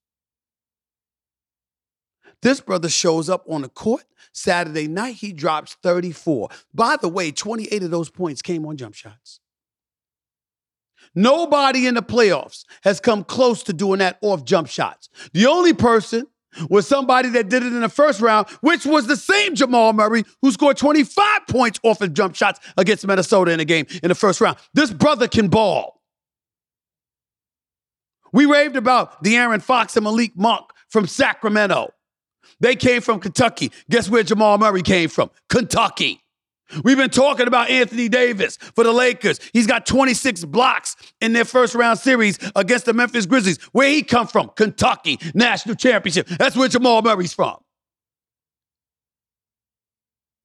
This 2.42 2.60
brother 2.60 2.88
shows 2.88 3.30
up 3.30 3.44
on 3.48 3.62
the 3.62 3.68
court 3.68 4.04
Saturday 4.32 4.88
night. 4.88 5.16
He 5.16 5.32
drops 5.32 5.76
34. 5.82 6.48
By 6.74 6.96
the 7.00 7.08
way, 7.08 7.30
28 7.30 7.84
of 7.84 7.90
those 7.90 8.10
points 8.10 8.42
came 8.42 8.66
on 8.66 8.76
jump 8.76 8.94
shots. 8.94 9.40
Nobody 11.14 11.86
in 11.86 11.94
the 11.94 12.02
playoffs 12.02 12.64
has 12.82 13.00
come 13.00 13.22
close 13.24 13.62
to 13.64 13.72
doing 13.72 13.98
that 13.98 14.18
off 14.22 14.44
jump 14.44 14.68
shots. 14.68 15.08
The 15.32 15.46
only 15.46 15.72
person 15.72 16.26
was 16.68 16.86
somebody 16.86 17.28
that 17.30 17.48
did 17.48 17.62
it 17.62 17.72
in 17.72 17.80
the 17.80 17.88
first 17.88 18.20
round, 18.20 18.48
which 18.60 18.84
was 18.84 19.06
the 19.06 19.16
same 19.16 19.54
Jamal 19.54 19.92
Murray 19.92 20.24
who 20.42 20.50
scored 20.50 20.76
25 20.76 21.46
points 21.48 21.80
off 21.82 22.00
of 22.00 22.12
jump 22.12 22.34
shots 22.34 22.60
against 22.76 23.06
Minnesota 23.06 23.52
in 23.52 23.60
a 23.60 23.64
game 23.64 23.86
in 24.02 24.08
the 24.08 24.14
first 24.14 24.40
round. 24.40 24.58
This 24.74 24.90
brother 24.90 25.28
can 25.28 25.48
ball. 25.48 26.00
We 28.32 28.46
raved 28.46 28.76
about 28.76 29.22
De'Aaron 29.22 29.62
Fox 29.62 29.96
and 29.96 30.04
Malik 30.04 30.32
Monk 30.36 30.70
from 30.88 31.06
Sacramento. 31.06 31.92
They 32.60 32.76
came 32.76 33.00
from 33.00 33.20
Kentucky. 33.20 33.72
Guess 33.90 34.08
where 34.08 34.22
Jamal 34.22 34.58
Murray 34.58 34.82
came 34.82 35.08
from? 35.08 35.30
Kentucky. 35.48 36.22
We've 36.84 36.96
been 36.96 37.10
talking 37.10 37.46
about 37.46 37.68
Anthony 37.68 38.08
Davis 38.08 38.56
for 38.56 38.84
the 38.84 38.92
Lakers. 38.92 39.40
He's 39.52 39.66
got 39.66 39.84
26 39.84 40.44
blocks 40.46 40.96
in 41.20 41.32
their 41.32 41.44
first 41.44 41.74
round 41.74 41.98
series 41.98 42.38
against 42.56 42.86
the 42.86 42.94
Memphis 42.94 43.26
Grizzlies. 43.26 43.58
Where 43.72 43.88
he 43.88 44.02
come 44.02 44.26
from? 44.26 44.50
Kentucky 44.56 45.18
National 45.34 45.74
Championship. 45.74 46.26
That's 46.28 46.56
where 46.56 46.68
Jamal 46.68 47.02
Murray's 47.02 47.34
from. 47.34 47.58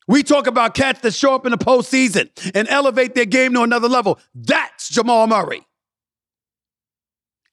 We 0.08 0.24
talk 0.24 0.48
about 0.48 0.74
cats 0.74 1.02
that 1.02 1.14
show 1.14 1.36
up 1.36 1.46
in 1.46 1.52
the 1.52 1.58
postseason 1.58 2.30
and 2.56 2.68
elevate 2.70 3.14
their 3.14 3.26
game 3.26 3.54
to 3.54 3.62
another 3.62 3.90
level. 3.90 4.20
That's 4.34 4.90
Jamal 4.90 5.28
Murray. 5.28 5.66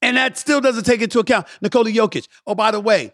And 0.01 0.17
that 0.17 0.39
still 0.39 0.61
doesn't 0.61 0.85
take 0.85 1.01
into 1.01 1.19
account 1.19 1.47
Nikola 1.63 1.91
Jokic. 1.91 2.29
Oh, 2.47 2.55
by 2.55 2.71
the 2.71 2.79
way, 2.79 3.13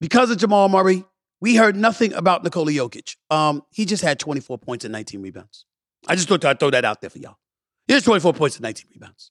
because 0.00 0.30
of 0.30 0.38
Jamal 0.38 0.68
Murray, 0.68 1.04
we 1.40 1.56
heard 1.56 1.76
nothing 1.76 2.12
about 2.14 2.42
Nikola 2.42 2.72
Jokic. 2.72 3.16
Um, 3.30 3.62
he 3.70 3.84
just 3.84 4.02
had 4.02 4.18
24 4.18 4.58
points 4.58 4.84
and 4.84 4.92
19 4.92 5.22
rebounds. 5.22 5.64
I 6.06 6.14
just 6.14 6.28
thought 6.28 6.44
I'd 6.44 6.58
throw 6.58 6.70
that 6.70 6.84
out 6.84 7.00
there 7.00 7.10
for 7.10 7.18
y'all. 7.18 7.36
He 7.86 7.94
has 7.94 8.02
24 8.02 8.32
points 8.34 8.56
and 8.56 8.62
19 8.62 8.86
rebounds. 8.94 9.30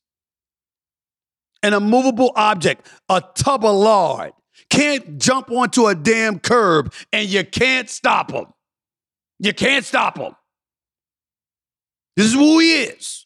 An 1.63 1.73
immovable 1.73 2.31
object, 2.35 2.87
a 3.09 3.21
tub 3.35 3.65
of 3.65 3.75
lard, 3.75 4.31
can't 4.69 5.17
jump 5.17 5.51
onto 5.51 5.87
a 5.87 5.95
damn 5.95 6.39
curb 6.39 6.93
and 7.11 7.27
you 7.27 7.43
can't 7.43 7.89
stop 7.89 8.31
him. 8.31 8.45
You 9.39 9.53
can't 9.53 9.85
stop 9.85 10.17
him. 10.17 10.35
This 12.15 12.27
is 12.27 12.33
who 12.33 12.59
he 12.59 12.83
is. 12.83 13.25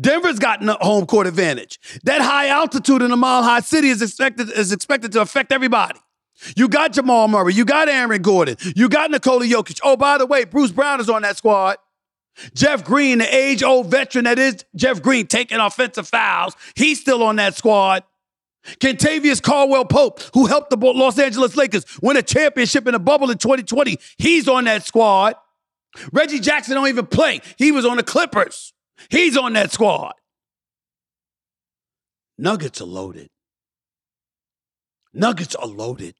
Denver's 0.00 0.38
got 0.38 0.62
no 0.62 0.76
home 0.80 1.06
court 1.06 1.26
advantage. 1.26 1.78
That 2.04 2.20
high 2.20 2.48
altitude 2.48 3.02
in 3.02 3.10
a 3.10 3.16
mile 3.16 3.42
high 3.42 3.60
city 3.60 3.88
is 3.88 4.02
expected, 4.02 4.50
is 4.50 4.72
expected 4.72 5.12
to 5.12 5.20
affect 5.20 5.52
everybody. 5.52 5.98
You 6.56 6.68
got 6.68 6.92
Jamal 6.92 7.28
Murray. 7.28 7.54
You 7.54 7.64
got 7.64 7.88
Aaron 7.88 8.22
Gordon. 8.22 8.56
You 8.74 8.88
got 8.88 9.10
Nikola 9.10 9.46
Jokic. 9.46 9.80
Oh, 9.82 9.96
by 9.96 10.18
the 10.18 10.26
way, 10.26 10.44
Bruce 10.44 10.70
Brown 10.70 11.00
is 11.00 11.08
on 11.08 11.22
that 11.22 11.36
squad. 11.36 11.78
Jeff 12.54 12.84
Green, 12.84 13.18
the 13.18 13.34
age 13.34 13.62
old 13.62 13.90
veteran 13.90 14.24
that 14.24 14.38
is 14.38 14.64
Jeff 14.74 15.00
Green, 15.00 15.26
taking 15.26 15.58
offensive 15.58 16.06
fouls. 16.06 16.54
He's 16.74 17.00
still 17.00 17.22
on 17.22 17.36
that 17.36 17.54
squad. 17.54 18.04
Kentavious 18.80 19.42
Caldwell 19.42 19.84
Pope, 19.84 20.20
who 20.34 20.46
helped 20.46 20.70
the 20.70 20.76
Los 20.76 21.18
Angeles 21.18 21.56
Lakers 21.56 21.84
win 22.02 22.16
a 22.16 22.22
championship 22.22 22.86
in 22.86 22.94
a 22.94 22.98
bubble 22.98 23.30
in 23.30 23.38
2020, 23.38 23.96
he's 24.18 24.48
on 24.48 24.64
that 24.64 24.84
squad. 24.84 25.36
Reggie 26.12 26.40
Jackson 26.40 26.74
don't 26.74 26.88
even 26.88 27.06
play. 27.06 27.40
He 27.56 27.72
was 27.72 27.86
on 27.86 27.96
the 27.96 28.02
Clippers. 28.02 28.74
He's 29.08 29.36
on 29.36 29.52
that 29.54 29.72
squad. 29.72 30.14
Nuggets 32.36 32.80
are 32.80 32.86
loaded. 32.86 33.30
Nuggets 35.14 35.54
are 35.54 35.66
loaded. 35.66 36.14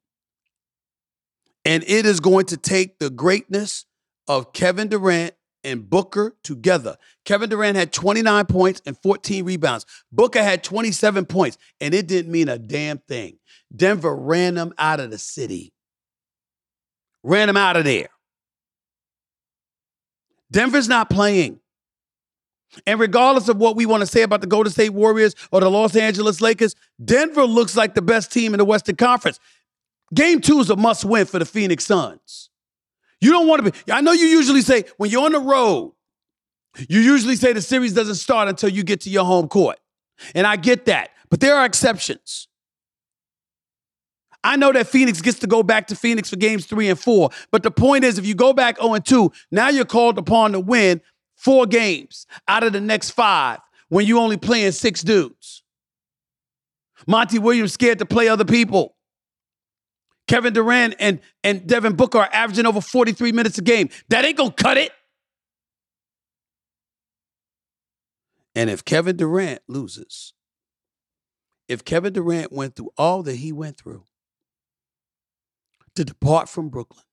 And 1.66 1.82
it 1.86 2.06
is 2.06 2.20
going 2.20 2.46
to 2.46 2.56
take 2.56 3.00
the 3.00 3.10
greatness 3.10 3.86
of 4.28 4.52
Kevin 4.52 4.88
Durant 4.88 5.34
and 5.64 5.90
Booker 5.90 6.36
together. 6.44 6.96
Kevin 7.24 7.50
Durant 7.50 7.76
had 7.76 7.92
29 7.92 8.46
points 8.46 8.80
and 8.86 8.96
14 9.02 9.44
rebounds. 9.44 9.84
Booker 10.12 10.42
had 10.42 10.62
27 10.62 11.26
points, 11.26 11.58
and 11.80 11.92
it 11.92 12.06
didn't 12.06 12.30
mean 12.30 12.48
a 12.48 12.56
damn 12.56 12.98
thing. 12.98 13.38
Denver 13.74 14.14
ran 14.14 14.54
them 14.54 14.72
out 14.78 15.00
of 15.00 15.10
the 15.10 15.18
city, 15.18 15.72
ran 17.24 17.48
them 17.48 17.56
out 17.56 17.76
of 17.76 17.84
there. 17.84 18.10
Denver's 20.52 20.88
not 20.88 21.10
playing. 21.10 21.58
And 22.86 23.00
regardless 23.00 23.48
of 23.48 23.56
what 23.56 23.74
we 23.74 23.86
want 23.86 24.02
to 24.02 24.06
say 24.06 24.22
about 24.22 24.40
the 24.40 24.46
Golden 24.46 24.72
State 24.72 24.90
Warriors 24.90 25.34
or 25.50 25.60
the 25.60 25.70
Los 25.70 25.96
Angeles 25.96 26.40
Lakers, 26.40 26.74
Denver 27.02 27.44
looks 27.44 27.76
like 27.76 27.94
the 27.94 28.02
best 28.02 28.32
team 28.32 28.54
in 28.54 28.58
the 28.58 28.64
Western 28.64 28.96
Conference. 28.96 29.40
Game 30.14 30.40
two 30.40 30.60
is 30.60 30.70
a 30.70 30.76
must 30.76 31.04
win 31.04 31.26
for 31.26 31.38
the 31.38 31.44
Phoenix 31.44 31.84
Suns. 31.84 32.50
You 33.20 33.32
don't 33.32 33.48
want 33.48 33.64
to 33.64 33.72
be, 33.72 33.92
I 33.92 34.00
know 34.00 34.12
you 34.12 34.26
usually 34.26 34.62
say 34.62 34.84
when 34.98 35.10
you're 35.10 35.24
on 35.24 35.32
the 35.32 35.40
road, 35.40 35.94
you 36.88 37.00
usually 37.00 37.36
say 37.36 37.52
the 37.52 37.62
series 37.62 37.92
doesn't 37.92 38.16
start 38.16 38.48
until 38.48 38.68
you 38.68 38.84
get 38.84 39.00
to 39.02 39.10
your 39.10 39.24
home 39.24 39.48
court. 39.48 39.78
And 40.34 40.46
I 40.46 40.56
get 40.56 40.86
that, 40.86 41.10
but 41.30 41.40
there 41.40 41.56
are 41.56 41.64
exceptions. 41.64 42.48
I 44.44 44.56
know 44.56 44.72
that 44.72 44.86
Phoenix 44.86 45.20
gets 45.20 45.40
to 45.40 45.46
go 45.46 45.62
back 45.62 45.88
to 45.88 45.96
Phoenix 45.96 46.30
for 46.30 46.36
games 46.36 46.66
three 46.66 46.88
and 46.88 46.98
four, 46.98 47.30
but 47.50 47.62
the 47.62 47.70
point 47.70 48.04
is, 48.04 48.16
if 48.16 48.26
you 48.26 48.34
go 48.34 48.52
back 48.52 48.78
0 48.80 48.98
2, 48.98 49.32
now 49.50 49.68
you're 49.68 49.84
called 49.84 50.18
upon 50.18 50.52
to 50.52 50.60
win 50.60 51.00
four 51.34 51.66
games 51.66 52.26
out 52.46 52.62
of 52.62 52.72
the 52.72 52.80
next 52.80 53.10
five 53.10 53.58
when 53.88 54.06
you 54.06 54.18
only 54.18 54.36
playing 54.36 54.72
six 54.72 55.02
dudes. 55.02 55.64
Monty 57.06 57.38
Williams 57.38 57.72
scared 57.72 57.98
to 57.98 58.06
play 58.06 58.28
other 58.28 58.44
people. 58.44 58.95
Kevin 60.26 60.52
Durant 60.52 60.94
and, 60.98 61.20
and 61.44 61.66
Devin 61.66 61.94
Booker 61.94 62.18
are 62.18 62.30
averaging 62.32 62.66
over 62.66 62.80
43 62.80 63.32
minutes 63.32 63.58
a 63.58 63.62
game. 63.62 63.88
That 64.08 64.24
ain't 64.24 64.36
gonna 64.36 64.52
cut 64.52 64.76
it. 64.76 64.90
And 68.54 68.70
if 68.70 68.84
Kevin 68.84 69.16
Durant 69.16 69.60
loses, 69.68 70.32
if 71.68 71.84
Kevin 71.84 72.12
Durant 72.12 72.52
went 72.52 72.74
through 72.74 72.90
all 72.96 73.22
that 73.24 73.36
he 73.36 73.52
went 73.52 73.76
through 73.76 74.04
to 75.94 76.04
depart 76.04 76.48
from 76.48 76.68
Brooklyn 76.70 77.04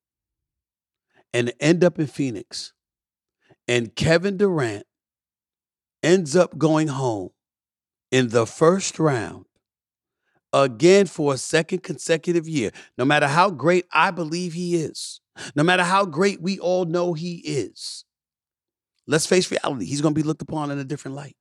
and 1.34 1.54
end 1.60 1.84
up 1.84 2.00
in 2.00 2.08
Phoenix, 2.08 2.74
and 3.68 3.96
Kevin 3.96 4.38
Durant 4.38 4.86
ends 6.02 6.36
up 6.36 6.58
going 6.58 6.90
home 6.90 7.32
in 8.12 8.30
the 8.30 8.46
first 8.46 9.00
round 9.00 9.46
again 10.54 11.08
for 11.08 11.34
a 11.34 11.38
second 11.38 11.84
consecutive 11.84 12.48
year, 12.48 12.72
no 12.98 13.04
matter 13.04 13.28
how 13.28 13.50
great 13.50 13.86
I 13.92 14.12
believe 14.12 14.54
he 14.54 14.76
is, 14.76 15.20
no 15.56 15.64
matter 15.64 15.84
how 15.84 16.06
great 16.06 16.42
we 16.42 16.60
all 16.60 16.86
know 16.86 17.14
he 17.14 17.38
is, 17.38 18.06
let's 19.08 19.26
face 19.26 19.50
reality, 19.52 19.86
he's 19.86 20.02
going 20.02 20.14
to 20.14 20.20
be 20.20 20.26
looked 20.26 20.44
upon 20.44 20.72
in 20.72 20.78
a 20.78 20.84
different 20.84 21.16
light. 21.16 21.36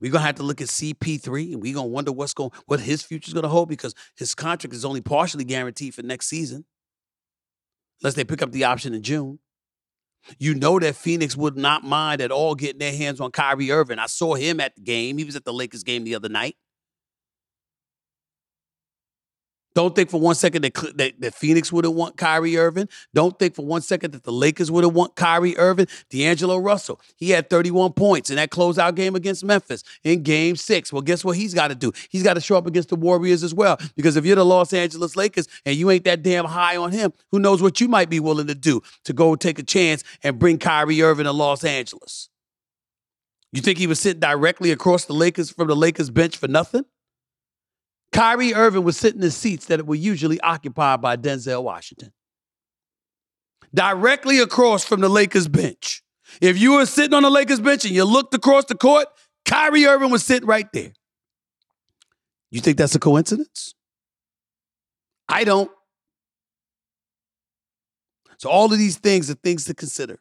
We're 0.00 0.12
gonna 0.12 0.24
have 0.24 0.36
to 0.36 0.44
look 0.44 0.60
at 0.60 0.68
CP3 0.68 1.54
and 1.54 1.62
we're 1.62 1.74
gonna 1.74 1.88
wonder 1.88 2.12
what's 2.12 2.34
going 2.34 2.52
what 2.66 2.78
his 2.78 3.02
future's 3.02 3.34
gonna 3.34 3.48
hold 3.48 3.68
because 3.68 3.96
his 4.16 4.32
contract 4.32 4.74
is 4.74 4.84
only 4.84 5.00
partially 5.00 5.44
guaranteed 5.44 5.92
for 5.92 6.02
next 6.02 6.28
season. 6.28 6.64
Unless 8.00 8.14
they 8.14 8.24
pick 8.24 8.42
up 8.42 8.52
the 8.52 8.62
option 8.62 8.94
in 8.94 9.02
June. 9.02 9.40
You 10.38 10.54
know 10.54 10.78
that 10.78 10.94
Phoenix 10.94 11.36
would 11.36 11.56
not 11.56 11.82
mind 11.82 12.20
at 12.20 12.30
all 12.30 12.54
getting 12.54 12.78
their 12.78 12.96
hands 12.96 13.20
on 13.20 13.32
Kyrie 13.32 13.72
Irving. 13.72 13.98
I 13.98 14.06
saw 14.06 14.34
him 14.34 14.60
at 14.60 14.76
the 14.76 14.82
game. 14.82 15.18
He 15.18 15.24
was 15.24 15.34
at 15.34 15.44
the 15.44 15.52
Lakers 15.52 15.82
game 15.82 16.04
the 16.04 16.14
other 16.14 16.28
night. 16.28 16.56
Don't 19.74 19.94
think 19.94 20.10
for 20.10 20.20
one 20.20 20.34
second 20.34 20.62
that, 20.62 20.74
that, 20.96 21.20
that 21.20 21.34
Phoenix 21.34 21.72
wouldn't 21.72 21.94
want 21.94 22.16
Kyrie 22.16 22.56
Irving. 22.56 22.88
Don't 23.14 23.38
think 23.38 23.54
for 23.54 23.64
one 23.64 23.80
second 23.80 24.12
that 24.12 24.24
the 24.24 24.32
Lakers 24.32 24.70
wouldn't 24.70 24.92
want 24.92 25.16
Kyrie 25.16 25.56
Irving. 25.56 25.86
D'Angelo 26.10 26.58
Russell, 26.58 27.00
he 27.16 27.30
had 27.30 27.48
31 27.48 27.92
points 27.94 28.30
in 28.30 28.36
that 28.36 28.50
closeout 28.50 28.94
game 28.94 29.14
against 29.14 29.44
Memphis 29.44 29.82
in 30.04 30.22
game 30.22 30.56
six. 30.56 30.92
Well, 30.92 31.02
guess 31.02 31.24
what 31.24 31.36
he's 31.36 31.54
got 31.54 31.68
to 31.68 31.74
do? 31.74 31.92
He's 32.10 32.22
got 32.22 32.34
to 32.34 32.40
show 32.40 32.56
up 32.56 32.66
against 32.66 32.90
the 32.90 32.96
Warriors 32.96 33.42
as 33.42 33.54
well. 33.54 33.78
Because 33.96 34.16
if 34.16 34.26
you're 34.26 34.36
the 34.36 34.44
Los 34.44 34.72
Angeles 34.72 35.16
Lakers 35.16 35.48
and 35.64 35.74
you 35.76 35.90
ain't 35.90 36.04
that 36.04 36.22
damn 36.22 36.44
high 36.44 36.76
on 36.76 36.92
him, 36.92 37.12
who 37.30 37.38
knows 37.38 37.62
what 37.62 37.80
you 37.80 37.88
might 37.88 38.10
be 38.10 38.20
willing 38.20 38.46
to 38.48 38.54
do 38.54 38.82
to 39.04 39.12
go 39.12 39.34
take 39.36 39.58
a 39.58 39.62
chance 39.62 40.04
and 40.22 40.38
bring 40.38 40.58
Kyrie 40.58 41.02
Irving 41.02 41.24
to 41.24 41.32
Los 41.32 41.64
Angeles? 41.64 42.28
You 43.52 43.60
think 43.60 43.78
he 43.78 43.86
was 43.86 44.00
sitting 44.00 44.20
directly 44.20 44.70
across 44.70 45.04
the 45.04 45.12
Lakers 45.12 45.50
from 45.50 45.68
the 45.68 45.76
Lakers 45.76 46.10
bench 46.10 46.36
for 46.36 46.48
nothing? 46.48 46.84
Kyrie 48.12 48.54
Irving 48.54 48.84
was 48.84 48.96
sitting 48.96 49.22
in 49.22 49.30
seats 49.30 49.66
that 49.66 49.86
were 49.86 49.94
usually 49.94 50.40
occupied 50.40 51.00
by 51.00 51.16
Denzel 51.16 51.62
Washington. 51.62 52.12
Directly 53.74 54.38
across 54.38 54.84
from 54.84 55.00
the 55.00 55.08
Lakers 55.08 55.48
bench. 55.48 56.02
If 56.40 56.58
you 56.58 56.74
were 56.74 56.86
sitting 56.86 57.14
on 57.14 57.22
the 57.22 57.30
Lakers 57.30 57.60
bench 57.60 57.84
and 57.84 57.94
you 57.94 58.04
looked 58.04 58.34
across 58.34 58.66
the 58.66 58.74
court, 58.74 59.06
Kyrie 59.46 59.86
Irving 59.86 60.10
was 60.10 60.24
sitting 60.24 60.46
right 60.46 60.70
there. 60.72 60.92
You 62.50 62.60
think 62.60 62.76
that's 62.76 62.94
a 62.94 63.00
coincidence? 63.00 63.74
I 65.28 65.44
don't. 65.44 65.70
So, 68.36 68.50
all 68.50 68.70
of 68.70 68.78
these 68.78 68.98
things 68.98 69.30
are 69.30 69.34
things 69.34 69.64
to 69.64 69.74
consider. 69.74 70.20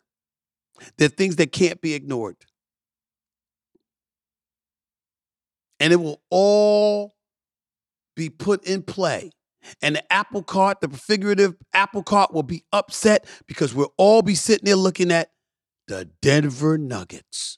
They're 0.98 1.10
things 1.10 1.36
that 1.38 1.52
can't 1.52 1.82
be 1.82 1.94
ignored. 1.94 2.38
And 5.80 5.92
it 5.92 5.98
will 5.98 6.22
all 6.30 7.16
be 8.16 8.30
put 8.30 8.64
in 8.66 8.84
play. 8.84 9.32
And 9.82 9.96
the 9.96 10.14
apple 10.14 10.44
cart, 10.44 10.82
the 10.82 10.90
figurative 10.90 11.56
apple 11.74 12.04
cart, 12.04 12.34
will 12.34 12.44
be 12.44 12.64
upset 12.74 13.26
because 13.48 13.74
we'll 13.74 13.94
all 13.98 14.22
be 14.22 14.36
sitting 14.36 14.66
there 14.66 14.76
looking 14.76 15.12
at 15.12 15.32
the 15.88 16.10
Denver 16.22 16.78
Nuggets. 16.78 17.58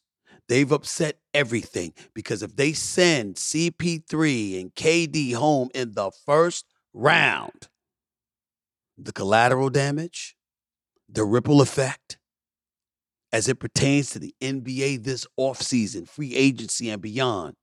They've 0.50 0.72
upset 0.72 1.20
everything 1.34 1.94
because 2.14 2.44
if 2.44 2.56
they 2.56 2.74
send 2.74 3.36
CP3 3.36 4.60
and 4.60 4.76
KD 4.76 5.34
home 5.34 5.70
in 5.74 5.94
the 5.94 6.12
first 6.26 6.66
round, 6.94 7.70
the 8.98 9.14
collateral 9.14 9.70
damage, 9.70 10.36
the 11.10 11.24
ripple 11.24 11.62
effect, 11.62 12.18
as 13.32 13.48
it 13.48 13.60
pertains 13.60 14.12
to 14.12 14.20
the 14.20 14.36
NBA 14.42 15.04
this 15.04 15.26
offseason, 15.40 16.08
free 16.08 16.36
agency 16.36 16.90
and 16.90 17.02
beyond, 17.02 17.56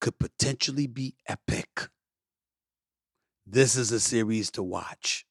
could 0.00 0.18
potentially 0.18 0.86
be 0.86 1.14
epic. 1.28 1.88
This 3.46 3.76
is 3.76 3.92
a 3.92 4.00
series 4.00 4.50
to 4.52 4.62
watch, 4.62 5.24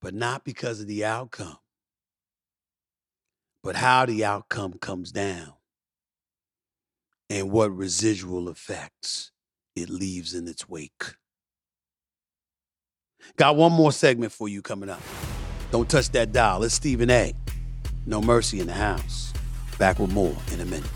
but 0.00 0.14
not 0.14 0.44
because 0.44 0.80
of 0.80 0.86
the 0.86 1.04
outcome, 1.04 1.56
but 3.62 3.76
how 3.76 4.06
the 4.06 4.24
outcome 4.24 4.74
comes 4.74 5.12
down 5.12 5.54
and 7.28 7.50
what 7.50 7.74
residual 7.74 8.48
effects 8.48 9.32
it 9.76 9.88
leaves 9.88 10.34
in 10.34 10.46
its 10.48 10.68
wake. 10.68 11.14
Got 13.36 13.56
one 13.56 13.72
more 13.72 13.92
segment 13.92 14.32
for 14.32 14.48
you 14.48 14.62
coming 14.62 14.88
up. 14.90 15.00
Don't 15.70 15.88
touch 15.88 16.10
that 16.10 16.32
dial. 16.32 16.62
It's 16.64 16.74
Stephen 16.74 17.10
A. 17.10 17.32
No 18.06 18.20
mercy 18.20 18.60
in 18.60 18.66
the 18.66 18.72
house. 18.72 19.32
Back 19.78 19.98
with 19.98 20.12
more 20.12 20.36
in 20.52 20.60
a 20.60 20.64
minute. 20.64 20.90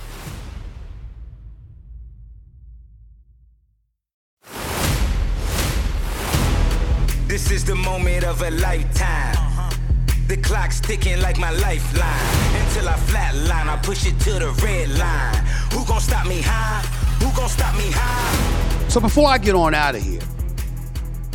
This 7.34 7.50
is 7.50 7.64
the 7.64 7.74
moment 7.74 8.22
of 8.22 8.42
a 8.42 8.50
lifetime. 8.52 9.34
The 10.28 10.36
clock's 10.36 10.78
ticking 10.78 11.20
like 11.20 11.36
my 11.36 11.50
lifeline. 11.50 12.62
Until 12.62 12.88
I 12.88 12.92
flatline, 13.08 13.66
I 13.66 13.76
push 13.82 14.06
it 14.06 14.16
to 14.20 14.34
the 14.34 14.50
red 14.62 14.88
line. 14.90 15.44
Who 15.72 15.84
gon' 15.84 16.00
stop 16.00 16.28
me 16.28 16.40
high? 16.40 16.82
Who 17.18 17.36
gon' 17.36 17.48
stop 17.48 17.74
me 17.76 17.90
high? 17.90 18.88
So 18.88 19.00
before 19.00 19.28
I 19.28 19.38
get 19.38 19.56
on 19.56 19.74
out 19.74 19.96
of 19.96 20.02
here, 20.02 20.20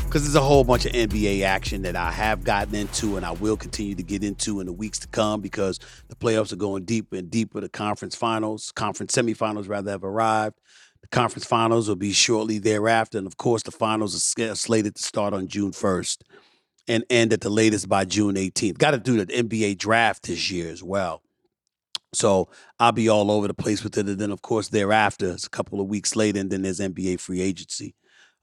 because 0.05 0.23
there's 0.23 0.35
a 0.35 0.41
whole 0.41 0.63
bunch 0.63 0.85
of 0.85 0.93
NBA 0.93 1.41
action 1.41 1.81
that 1.81 1.97
I 1.97 2.11
have 2.11 2.45
gotten 2.45 2.75
into 2.75 3.17
and 3.17 3.25
I 3.25 3.31
will 3.31 3.57
continue 3.57 3.95
to 3.95 4.03
get 4.03 4.23
into 4.23 4.61
in 4.61 4.67
the 4.67 4.73
weeks 4.73 4.99
to 4.99 5.07
come 5.09 5.41
because 5.41 5.81
the 6.07 6.15
playoffs 6.15 6.53
are 6.53 6.55
going 6.55 6.85
deeper 6.85 7.17
and 7.17 7.29
deeper. 7.29 7.59
The 7.59 7.67
conference 7.67 8.15
finals, 8.15 8.71
conference 8.71 9.13
semifinals 9.13 9.67
rather, 9.67 9.91
have 9.91 10.05
arrived. 10.05 10.55
The 11.01 11.07
conference 11.07 11.45
finals 11.45 11.87
will 11.87 11.95
be 11.95 12.11
shortly 12.11 12.59
thereafter. 12.59 13.17
And 13.17 13.27
of 13.27 13.37
course, 13.37 13.63
the 13.63 13.71
finals 13.71 14.15
are 14.15 14.55
slated 14.55 14.95
to 14.95 15.03
start 15.03 15.33
on 15.33 15.47
June 15.47 15.71
1st 15.71 16.21
and 16.87 17.05
end 17.09 17.31
at 17.33 17.41
the 17.41 17.49
latest 17.49 17.87
by 17.87 18.05
June 18.05 18.35
18th. 18.35 18.77
Got 18.77 18.91
to 18.91 18.97
do 18.97 19.23
the 19.23 19.31
NBA 19.31 19.77
draft 19.77 20.23
this 20.23 20.49
year 20.51 20.69
as 20.69 20.83
well. 20.83 21.21
So 22.13 22.49
I'll 22.79 22.91
be 22.91 23.07
all 23.07 23.29
over 23.29 23.47
the 23.47 23.53
place 23.53 23.83
with 23.83 23.97
it. 23.97 24.07
And 24.07 24.19
then, 24.19 24.31
of 24.31 24.41
course, 24.41 24.69
thereafter, 24.69 25.31
it's 25.31 25.45
a 25.45 25.49
couple 25.49 25.79
of 25.79 25.87
weeks 25.87 26.15
later, 26.15 26.39
and 26.39 26.49
then 26.49 26.63
there's 26.63 26.79
NBA 26.79 27.19
free 27.19 27.41
agency. 27.41 27.95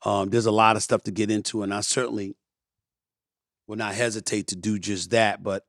Um, 0.05 0.31
there's 0.31 0.47
a 0.47 0.53
lot 0.53 0.77
of 0.77 0.83
stuff 0.83 1.03
to 1.05 1.11
get 1.11 1.31
into, 1.31 1.63
and 1.63 1.75
I 1.75 1.81
certainly 1.81 2.37
will 3.67 3.77
not 3.77 3.95
hesitate 3.95 4.47
to 4.49 4.57
do 4.57 4.79
just 4.79 5.11
that. 5.11 5.43
But 5.43 5.65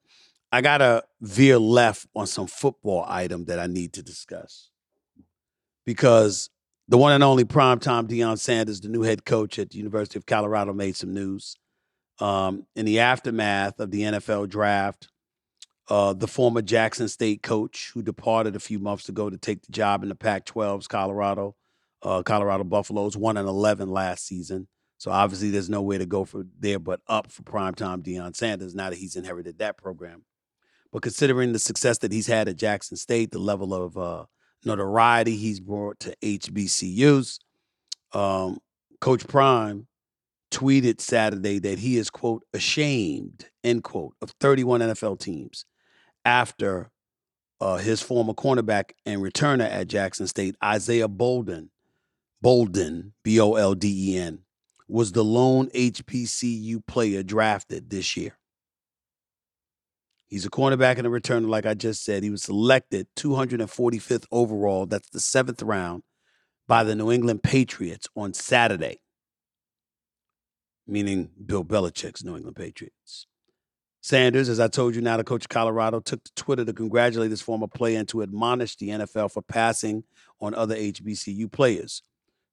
I 0.52 0.62
got 0.62 0.78
to 0.78 1.04
veer 1.21 1.58
left 1.58 2.06
on 2.15 2.28
some 2.28 2.47
football 2.47 3.04
item 3.08 3.45
that 3.45 3.58
I 3.58 3.65
need 3.65 3.93
to 3.93 4.04
discuss 4.04 4.69
because 5.86 6.50
the 6.88 6.97
one 6.97 7.13
and 7.13 7.23
only 7.23 7.43
primetime 7.43 8.08
Deion 8.08 8.39
Sanders, 8.39 8.82
the 8.82 8.89
new 8.89 9.02
head 9.02 9.26
coach 9.26 9.60
at 9.60 9.71
the 9.71 9.78
University 9.78 10.17
of 10.17 10.26
Colorado, 10.26 10.73
made 10.73 10.95
some 10.95 11.13
news. 11.13 11.58
Um, 12.19 12.65
in 12.76 12.86
the 12.86 13.00
aftermath 13.00 13.80
of 13.80 13.91
the 13.91 14.02
NFL 14.02 14.50
draft, 14.50 15.10
uh, 15.89 16.13
the 16.13 16.28
former 16.28 16.62
Jackson 16.62 17.08
State 17.08 17.43
coach 17.43 17.91
who 17.93 18.02
departed 18.02 18.56
a 18.56 18.60
few 18.60 18.80
months 18.80 19.08
ago 19.10 19.30
to 19.30 19.38
take 19.38 19.65
the 19.65 19.71
job 19.71 20.04
in 20.04 20.10
the 20.10 20.15
Pac 20.15 20.45
12's 20.45 20.88
Colorado, 20.88 21.56
uh, 22.04 22.23
Colorado 22.23 22.63
Buffaloes, 22.63 23.15
1 23.15 23.38
and 23.38 23.47
11 23.47 23.89
last 23.89 24.26
season. 24.26 24.67
So 24.97 25.12
obviously, 25.12 25.52
there's 25.52 25.69
nowhere 25.69 26.00
to 26.00 26.06
go 26.06 26.26
for 26.26 26.43
there 26.60 26.80
but 26.80 27.02
up 27.08 27.32
for 27.32 27.43
primetime 27.43 28.02
Deion 28.02 28.36
Sanders 28.36 28.73
now 28.73 28.89
that 28.89 28.97
he's 28.97 29.15
inherited 29.15 29.60
that 29.60 29.78
program. 29.78 30.23
But 30.91 31.04
considering 31.04 31.54
the 31.54 31.60
success 31.60 32.00
that 32.00 32.12
he's 32.12 32.28
had 32.28 32.47
at 32.47 32.56
Jackson 32.56 32.97
State, 32.97 33.32
the 33.32 33.39
level 33.39 33.73
of 33.73 33.97
uh, 33.97 34.26
notoriety 34.68 35.36
he's 35.36 35.60
brought 35.60 36.00
to 36.02 36.16
HBCUs, 36.22 37.40
um, 38.14 38.60
Coach 39.02 39.28
Prime 39.28 39.88
tweeted 40.52 41.02
Saturday 41.02 41.60
that 41.60 41.80
he 41.80 41.98
is, 41.98 42.10
quote, 42.10 42.44
ashamed, 42.54 43.50
end 43.64 43.84
quote, 43.84 44.16
of 44.22 44.32
31 44.40 44.82
NFL 44.82 45.20
teams 45.20 45.66
after 46.26 46.90
uh, 47.60 47.78
his 47.78 48.02
former 48.02 48.34
cornerback 48.34 48.92
and 49.06 49.22
returner 49.22 49.70
at 49.70 49.88
Jackson 49.88 50.28
State, 50.28 50.56
Isaiah 50.64 51.08
Bolden, 51.08 51.72
Bolden, 52.42 53.14
B 53.24 53.40
O 53.40 53.56
L 53.56 53.74
D 53.74 54.14
E 54.14 54.18
N, 54.18 54.40
was 54.88 55.12
the 55.12 55.24
lone 55.24 55.68
HBCU 55.70 56.86
player 56.86 57.24
drafted 57.24 57.90
this 57.90 58.16
year. 58.16 58.38
He's 60.28 60.46
a 60.46 60.50
cornerback 60.50 60.98
and 60.98 61.08
a 61.08 61.10
returner, 61.10 61.48
like 61.48 61.66
I 61.66 61.74
just 61.74 62.04
said. 62.04 62.22
He 62.22 62.30
was 62.30 62.44
selected 62.44 63.08
245th 63.16 64.26
overall. 64.32 64.86
That's 64.86 65.10
the 65.10 65.22
seventh 65.22 65.63
round 65.63 66.04
by 66.68 66.84
the 66.84 66.96
New 66.96 67.12
England 67.12 67.44
Patriots 67.44 68.08
on 68.16 68.34
Saturday, 68.34 69.00
meaning 70.86 71.30
Bill 71.46 71.63
Belichick's 71.63 72.26
New 72.26 72.36
England 72.36 72.58
Patriots. 72.58 73.28
Sanders, 74.02 74.48
as 74.48 74.60
I 74.60 74.68
told 74.68 74.96
you 74.96 75.02
now, 75.02 75.18
the 75.18 75.24
coach 75.24 75.46
of 75.46 75.50
Colorado, 75.50 76.00
took 76.00 76.24
to 76.24 76.32
Twitter 76.36 76.63
to 76.66 76.74
congratulate 76.74 77.32
his 77.32 77.42
former 77.42 77.68
player 77.68 78.00
and 78.00 78.08
to 78.10 78.22
admonish 78.22 78.76
the 78.76 78.90
NFL 78.90 79.32
for 79.32 79.42
passing 79.42 80.04
on 80.40 80.54
other 80.54 80.76
HBCU 80.76 81.52
players. 81.52 82.04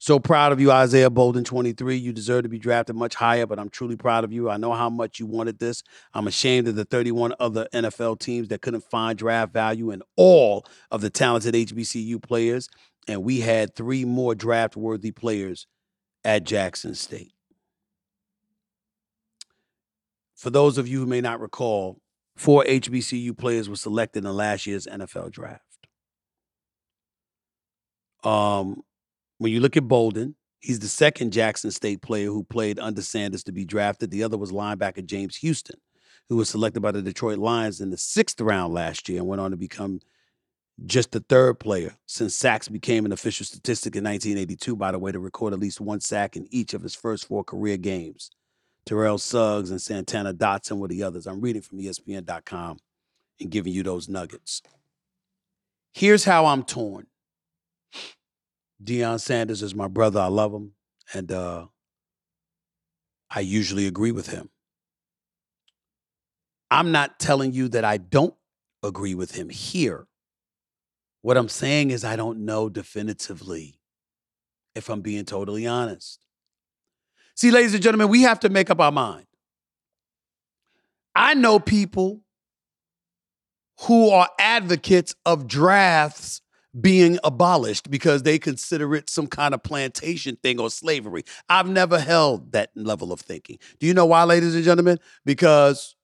So 0.04 0.18
proud 0.18 0.52
of 0.52 0.60
you, 0.60 0.70
Isaiah 0.70 1.08
Bolden, 1.08 1.44
23. 1.44 1.96
You 1.96 2.12
deserve 2.12 2.42
to 2.42 2.48
be 2.50 2.58
drafted 2.58 2.94
much 2.94 3.14
higher, 3.14 3.46
but 3.46 3.58
I'm 3.58 3.70
truly 3.70 3.96
proud 3.96 4.22
of 4.22 4.34
you. 4.34 4.50
I 4.50 4.58
know 4.58 4.74
how 4.74 4.90
much 4.90 5.18
you 5.18 5.24
wanted 5.24 5.58
this. 5.58 5.82
I'm 6.12 6.26
ashamed 6.26 6.68
of 6.68 6.76
the 6.76 6.84
31 6.84 7.32
other 7.40 7.66
NFL 7.72 8.18
teams 8.20 8.48
that 8.48 8.60
couldn't 8.60 8.84
find 8.84 9.16
draft 9.16 9.54
value 9.54 9.92
in 9.92 10.02
all 10.14 10.66
of 10.90 11.00
the 11.00 11.08
talented 11.08 11.54
HBCU 11.54 12.22
players. 12.22 12.68
And 13.08 13.24
we 13.24 13.40
had 13.40 13.74
three 13.74 14.04
more 14.04 14.34
draft 14.34 14.76
worthy 14.76 15.10
players 15.10 15.66
at 16.22 16.44
Jackson 16.44 16.94
State. 16.94 17.32
For 20.36 20.50
those 20.50 20.76
of 20.76 20.86
you 20.86 20.98
who 21.00 21.06
may 21.06 21.22
not 21.22 21.40
recall, 21.40 21.98
four 22.36 22.62
HBCU 22.64 23.38
players 23.38 23.70
were 23.70 23.76
selected 23.76 24.26
in 24.26 24.36
last 24.36 24.66
year's 24.66 24.86
NFL 24.86 25.30
draft. 25.30 25.62
Um, 28.22 28.82
when 29.38 29.52
you 29.52 29.60
look 29.60 29.76
at 29.76 29.88
Bolden, 29.88 30.34
he's 30.60 30.78
the 30.78 30.88
second 30.88 31.32
Jackson 31.32 31.70
State 31.70 32.02
player 32.02 32.26
who 32.26 32.44
played 32.44 32.78
under 32.78 33.02
Sanders 33.02 33.44
to 33.44 33.52
be 33.52 33.64
drafted. 33.64 34.10
The 34.10 34.22
other 34.22 34.38
was 34.38 34.52
linebacker 34.52 35.04
James 35.04 35.36
Houston, 35.36 35.80
who 36.28 36.36
was 36.36 36.48
selected 36.48 36.80
by 36.80 36.92
the 36.92 37.02
Detroit 37.02 37.38
Lions 37.38 37.80
in 37.80 37.90
the 37.90 37.98
sixth 37.98 38.40
round 38.40 38.72
last 38.72 39.08
year 39.08 39.18
and 39.18 39.28
went 39.28 39.40
on 39.40 39.50
to 39.50 39.56
become 39.56 40.00
just 40.86 41.12
the 41.12 41.20
third 41.20 41.60
player 41.60 41.94
since 42.06 42.34
sacks 42.34 42.68
became 42.68 43.04
an 43.04 43.12
official 43.12 43.46
statistic 43.46 43.94
in 43.94 44.04
1982, 44.04 44.74
by 44.74 44.90
the 44.90 44.98
way, 44.98 45.12
to 45.12 45.20
record 45.20 45.52
at 45.52 45.60
least 45.60 45.80
one 45.80 46.00
sack 46.00 46.36
in 46.36 46.48
each 46.50 46.74
of 46.74 46.82
his 46.82 46.94
first 46.94 47.28
four 47.28 47.44
career 47.44 47.76
games. 47.76 48.30
Terrell 48.84 49.18
Suggs 49.18 49.70
and 49.70 49.80
Santana 49.80 50.34
Dotson 50.34 50.78
were 50.78 50.88
the 50.88 51.02
others. 51.02 51.26
I'm 51.26 51.40
reading 51.40 51.62
from 51.62 51.78
ESPN.com 51.78 52.78
and 53.40 53.50
giving 53.50 53.72
you 53.72 53.82
those 53.82 54.08
nuggets. 54.08 54.62
Here's 55.92 56.24
how 56.24 56.46
I'm 56.46 56.64
torn. 56.64 57.06
Deion 58.82 59.20
Sanders 59.20 59.62
is 59.62 59.74
my 59.74 59.88
brother. 59.88 60.20
I 60.20 60.26
love 60.26 60.52
him. 60.52 60.72
And 61.12 61.30
uh, 61.30 61.66
I 63.30 63.40
usually 63.40 63.86
agree 63.86 64.12
with 64.12 64.28
him. 64.28 64.50
I'm 66.70 66.92
not 66.92 67.18
telling 67.18 67.52
you 67.52 67.68
that 67.68 67.84
I 67.84 67.98
don't 67.98 68.34
agree 68.82 69.14
with 69.14 69.34
him 69.34 69.48
here. 69.48 70.06
What 71.22 71.36
I'm 71.36 71.48
saying 71.48 71.90
is, 71.90 72.04
I 72.04 72.16
don't 72.16 72.44
know 72.44 72.68
definitively, 72.68 73.78
if 74.74 74.90
I'm 74.90 75.00
being 75.00 75.24
totally 75.24 75.66
honest. 75.66 76.24
See, 77.34 77.50
ladies 77.50 77.74
and 77.74 77.82
gentlemen, 77.82 78.08
we 78.08 78.22
have 78.22 78.40
to 78.40 78.48
make 78.48 78.70
up 78.70 78.80
our 78.80 78.92
mind. 78.92 79.26
I 81.14 81.34
know 81.34 81.58
people 81.58 82.22
who 83.82 84.10
are 84.10 84.28
advocates 84.38 85.14
of 85.24 85.46
drafts 85.46 86.42
being 86.80 87.18
abolished 87.22 87.90
because 87.90 88.22
they 88.22 88.38
consider 88.38 88.94
it 88.94 89.08
some 89.08 89.26
kind 89.26 89.54
of 89.54 89.62
plantation 89.62 90.36
thing 90.42 90.60
or 90.60 90.70
slavery. 90.70 91.24
I've 91.48 91.68
never 91.68 91.98
held 91.98 92.52
that 92.52 92.70
level 92.74 93.12
of 93.12 93.20
thinking. 93.20 93.58
Do 93.78 93.86
you 93.86 93.94
know 93.94 94.06
why, 94.06 94.24
ladies 94.24 94.54
and 94.54 94.64
gentlemen? 94.64 94.98
Because 95.24 95.94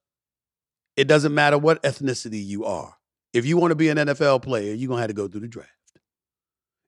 it 0.97 1.09
doesn't 1.09 1.35
matter 1.35 1.59
what 1.59 1.83
ethnicity 1.83 2.45
you 2.45 2.65
are. 2.65 2.95
If 3.33 3.47
you 3.47 3.57
want 3.57 3.71
to 3.71 3.77
be 3.77 3.89
an 3.89 3.99
NFL 3.99 4.43
player, 4.43 4.75
you're 4.75 4.89
going 4.89 4.99
to 4.99 5.03
have 5.03 5.09
to 5.09 5.15
go 5.15 5.29
through 5.29 5.41
the 5.41 5.49
draft. 5.49 5.71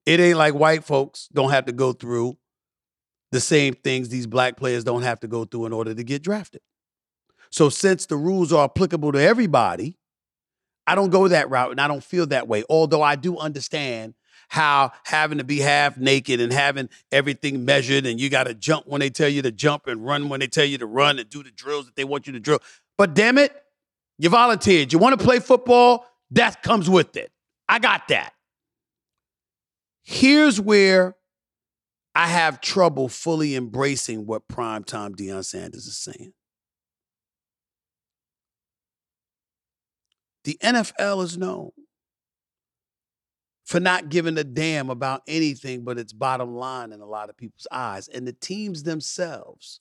It 0.06 0.20
ain't 0.20 0.38
like 0.38 0.54
white 0.54 0.84
folks 0.84 1.28
don't 1.32 1.50
have 1.50 1.66
to 1.66 1.72
go 1.72 1.92
through 1.92 2.36
the 3.30 3.40
same 3.40 3.74
things 3.74 4.08
these 4.08 4.26
black 4.26 4.56
players 4.56 4.84
don't 4.84 5.02
have 5.02 5.20
to 5.20 5.28
go 5.28 5.44
through 5.44 5.66
in 5.66 5.72
order 5.72 5.94
to 5.94 6.04
get 6.04 6.22
drafted. 6.22 6.60
So, 7.50 7.68
since 7.68 8.06
the 8.06 8.16
rules 8.16 8.52
are 8.52 8.64
applicable 8.64 9.12
to 9.12 9.20
everybody, 9.20 9.98
I 10.92 10.94
don't 10.94 11.08
go 11.08 11.26
that 11.26 11.48
route 11.48 11.70
and 11.70 11.80
I 11.80 11.88
don't 11.88 12.04
feel 12.04 12.26
that 12.26 12.48
way. 12.48 12.64
Although 12.68 13.00
I 13.00 13.16
do 13.16 13.38
understand 13.38 14.12
how 14.50 14.92
having 15.04 15.38
to 15.38 15.44
be 15.44 15.58
half 15.58 15.96
naked 15.96 16.38
and 16.38 16.52
having 16.52 16.90
everything 17.10 17.64
measured 17.64 18.04
and 18.04 18.20
you 18.20 18.28
got 18.28 18.44
to 18.44 18.52
jump 18.52 18.86
when 18.86 19.00
they 19.00 19.08
tell 19.08 19.30
you 19.30 19.40
to 19.40 19.50
jump 19.50 19.86
and 19.86 20.04
run 20.04 20.28
when 20.28 20.40
they 20.40 20.46
tell 20.46 20.66
you 20.66 20.76
to 20.76 20.84
run 20.84 21.18
and 21.18 21.30
do 21.30 21.42
the 21.42 21.50
drills 21.50 21.86
that 21.86 21.96
they 21.96 22.04
want 22.04 22.26
you 22.26 22.34
to 22.34 22.40
drill. 22.40 22.58
But 22.98 23.14
damn 23.14 23.38
it, 23.38 23.54
you 24.18 24.28
volunteered. 24.28 24.92
You 24.92 24.98
want 24.98 25.18
to 25.18 25.24
play 25.24 25.38
football? 25.38 26.04
That 26.32 26.62
comes 26.62 26.90
with 26.90 27.16
it. 27.16 27.32
I 27.70 27.78
got 27.78 28.08
that. 28.08 28.34
Here's 30.02 30.60
where 30.60 31.16
I 32.14 32.26
have 32.26 32.60
trouble 32.60 33.08
fully 33.08 33.56
embracing 33.56 34.26
what 34.26 34.46
primetime 34.46 35.16
Deion 35.16 35.42
Sanders 35.42 35.86
is 35.86 35.96
saying. 35.96 36.34
The 40.44 40.58
NFL 40.62 41.22
is 41.24 41.38
known 41.38 41.70
for 43.64 43.80
not 43.80 44.08
giving 44.08 44.36
a 44.38 44.44
damn 44.44 44.90
about 44.90 45.22
anything 45.26 45.84
but 45.84 45.98
its 45.98 46.12
bottom 46.12 46.54
line 46.54 46.92
in 46.92 47.00
a 47.00 47.06
lot 47.06 47.30
of 47.30 47.36
people's 47.36 47.66
eyes. 47.70 48.08
And 48.08 48.26
the 48.26 48.32
teams 48.32 48.82
themselves 48.82 49.80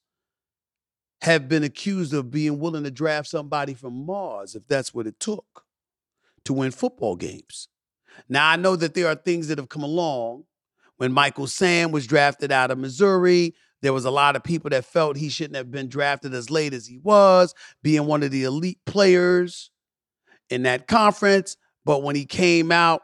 have 1.24 1.48
been 1.48 1.64
accused 1.64 2.14
of 2.14 2.32
being 2.32 2.60
willing 2.60 2.84
to 2.84 2.92
draft 2.92 3.28
somebody 3.28 3.74
from 3.74 4.06
Mars 4.06 4.56
if 4.56 4.68
that's 4.68 4.94
what 4.94 5.08
it 5.08 5.20
took 5.20 5.66
to 6.46 6.54
win 6.54 6.72
football 6.72 7.16
games. 7.16 7.68
Now, 8.30 8.50
I 8.50 8.56
know 8.56 8.76
that 8.76 8.94
there 8.94 9.08
are 9.08 9.16
things 9.16 9.48
that 9.48 9.58
have 9.58 9.70
come 9.70 9.84
along. 9.84 10.46
When 10.98 11.12
Michael 11.12 11.48
Sam 11.48 11.92
was 11.92 12.06
drafted 12.06 12.52
out 12.52 12.70
of 12.70 12.78
Missouri, 12.78 13.56
there 13.82 13.94
was 13.94 14.06
a 14.06 14.12
lot 14.12 14.36
of 14.36 14.44
people 14.44 14.70
that 14.70 14.86
felt 14.86 15.18
he 15.18 15.30
shouldn't 15.30 15.56
have 15.56 15.72
been 15.72 15.90
drafted 15.90 16.34
as 16.34 16.52
late 16.52 16.74
as 16.74 16.86
he 16.86 17.00
was, 17.00 17.56
being 17.82 18.06
one 18.06 18.22
of 18.22 18.30
the 18.30 18.44
elite 18.44 18.80
players 18.86 19.72
in 20.52 20.64
that 20.64 20.88
conference. 20.88 21.58
But 21.86 22.04
when 22.04 22.16
he 22.16 22.26
came 22.26 22.72
out, 22.72 23.02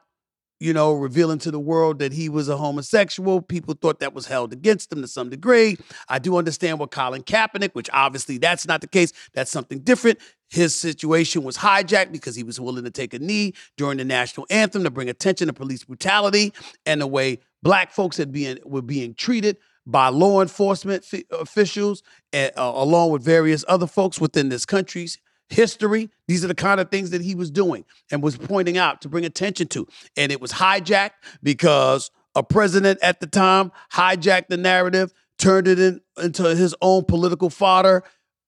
you 0.59 0.73
know, 0.73 0.93
revealing 0.93 1.37
to 1.39 1.51
the 1.51 1.59
world 1.59 1.99
that 1.99 2.11
he 2.11 2.29
was 2.29 2.49
a 2.49 2.57
homosexual. 2.57 3.41
People 3.41 3.75
thought 3.75 3.99
that 3.99 4.13
was 4.13 4.25
held 4.25 4.53
against 4.53 4.91
him 4.91 5.01
to 5.01 5.07
some 5.07 5.29
degree. 5.29 5.77
I 6.09 6.19
do 6.19 6.35
understand 6.35 6.79
what 6.79 6.91
Colin 6.91 7.21
Kaepernick, 7.23 7.73
which 7.73 7.89
obviously 7.93 8.37
that's 8.37 8.67
not 8.67 8.81
the 8.81 8.87
case. 8.87 9.13
That's 9.33 9.51
something 9.51 9.79
different. 9.79 10.19
His 10.49 10.75
situation 10.75 11.43
was 11.43 11.57
hijacked 11.57 12.11
because 12.11 12.35
he 12.35 12.43
was 12.43 12.59
willing 12.59 12.85
to 12.85 12.91
take 12.91 13.13
a 13.13 13.19
knee 13.19 13.53
during 13.75 13.97
the 13.97 14.05
national 14.05 14.47
anthem 14.49 14.83
to 14.83 14.89
bring 14.89 15.09
attention 15.09 15.47
to 15.47 15.53
police 15.53 15.83
brutality 15.83 16.53
and 16.85 17.01
the 17.01 17.07
way 17.07 17.39
black 17.61 17.91
folks 17.91 18.17
had 18.17 18.31
been 18.31 18.59
were 18.65 18.81
being 18.81 19.13
treated 19.13 19.57
by 19.85 20.09
law 20.09 20.41
enforcement 20.41 21.05
f- 21.11 21.23
officials, 21.31 22.01
uh, 22.33 22.49
along 22.55 23.11
with 23.11 23.23
various 23.23 23.63
other 23.67 23.87
folks 23.87 24.19
within 24.19 24.49
this 24.49 24.65
country's 24.65 25.17
history. 25.49 26.09
These 26.27 26.43
are 26.43 26.47
the 26.47 26.55
kind 26.55 26.79
of 26.79 26.89
things 26.89 27.11
that 27.11 27.21
he 27.21 27.35
was 27.35 27.51
doing 27.51 27.85
and 28.11 28.21
was 28.21 28.37
pointing 28.37 28.77
out 28.77 29.01
to 29.01 29.09
bring 29.09 29.25
attention 29.25 29.67
to. 29.69 29.87
And 30.15 30.31
it 30.31 30.41
was 30.41 30.53
hijacked 30.53 31.11
because 31.41 32.11
a 32.35 32.43
president 32.43 32.99
at 33.01 33.19
the 33.19 33.27
time 33.27 33.71
hijacked 33.93 34.47
the 34.47 34.57
narrative, 34.57 35.13
turned 35.37 35.67
it 35.67 35.79
in, 35.79 36.01
into 36.21 36.55
his 36.55 36.75
own 36.81 37.05
political 37.05 37.49
fodder. 37.49 38.03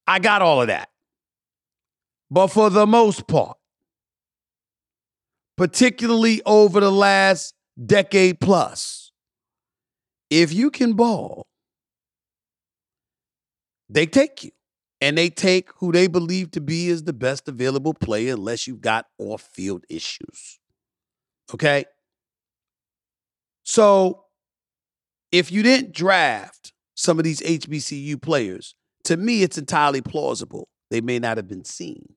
I 0.08 0.20
got 0.20 0.42
all 0.42 0.62
of 0.62 0.68
that. 0.68 0.90
But 2.32 2.48
for 2.48 2.70
the 2.70 2.86
most 2.86 3.28
part, 3.28 3.58
particularly 5.58 6.42
over 6.46 6.80
the 6.80 6.92
last 6.92 7.54
decade 7.84 8.40
plus, 8.40 9.12
if 10.30 10.54
you 10.54 10.70
can 10.70 10.94
ball, 10.94 11.48
they 13.90 14.06
take 14.06 14.44
you 14.44 14.52
and 15.02 15.18
they 15.18 15.30
take 15.30 15.70
who 15.78 15.92
they 15.92 16.08
believe 16.08 16.52
to 16.52 16.62
be 16.62 16.88
is 16.88 17.04
the 17.04 17.14
best 17.14 17.48
available 17.48 17.94
player 17.94 18.34
unless 18.34 18.68
you've 18.68 18.82
got 18.82 19.06
off 19.18 19.42
field 19.42 19.86
issues. 19.90 20.60
Okay? 21.54 21.86
So 23.64 24.26
if 25.32 25.52
you 25.52 25.64
didn't 25.64 25.94
draft 25.94 26.74
some 26.96 27.18
of 27.18 27.24
these 27.24 27.42
HBCU 27.42 28.22
players, 28.22 28.76
to 29.06 29.16
me, 29.16 29.44
it's 29.44 29.58
entirely 29.58 30.02
plausible 30.02 30.68
they 30.90 31.02
may 31.02 31.20
not 31.20 31.38
have 31.38 31.48
been 31.48 31.64
seen 31.64 32.16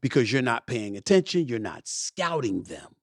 because 0.00 0.32
you're 0.32 0.42
not 0.42 0.66
paying 0.66 0.96
attention, 0.96 1.46
you're 1.46 1.58
not 1.58 1.86
scouting 1.86 2.64
them. 2.64 2.96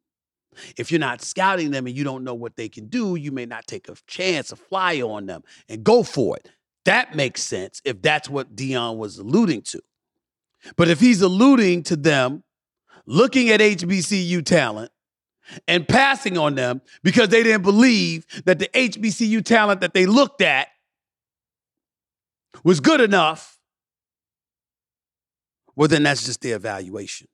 If 0.78 0.92
you're 0.92 1.00
not 1.00 1.22
scouting 1.22 1.72
them 1.72 1.88
and 1.88 1.96
you 1.96 2.04
don't 2.04 2.24
know 2.24 2.34
what 2.34 2.56
they 2.58 2.70
can 2.70 2.88
do, 2.88 3.16
you 3.16 3.32
may 3.32 3.46
not 3.46 3.66
take 3.66 3.90
a 3.90 3.96
chance, 4.08 4.52
a 4.52 4.56
fly 4.56 5.02
on 5.02 5.26
them, 5.26 5.44
and 5.70 5.84
go 5.84 6.04
for 6.04 6.38
it. 6.38 6.52
That 6.86 7.16
makes 7.16 7.42
sense 7.42 7.82
if 7.86 8.02
that's 8.02 8.30
what 8.30 8.56
Deion 8.56 8.98
was 8.98 9.18
alluding 9.18 9.62
to. 9.64 9.82
But 10.76 10.90
if 10.90 11.00
he's 11.00 11.22
alluding 11.22 11.84
to 11.84 11.96
them 11.96 12.44
looking 13.06 13.50
at 13.50 13.60
HBCU 13.60 14.46
talent 14.46 14.92
and 15.68 15.88
passing 15.88 16.38
on 16.38 16.56
them 16.56 16.82
because 17.04 17.30
they 17.30 17.44
didn't 17.44 17.64
believe 17.64 18.26
that 18.46 18.60
the 18.60 18.70
HBCU 18.70 19.44
talent 19.44 19.82
that 19.82 19.94
they 19.94 20.06
looked 20.06 20.42
at 20.42 20.70
was 22.64 22.80
good 22.80 23.02
enough, 23.02 23.58
well, 25.76 25.88
then 25.88 26.04
that's 26.04 26.26
just 26.26 26.42
their 26.42 26.56
evaluation. 26.56 27.28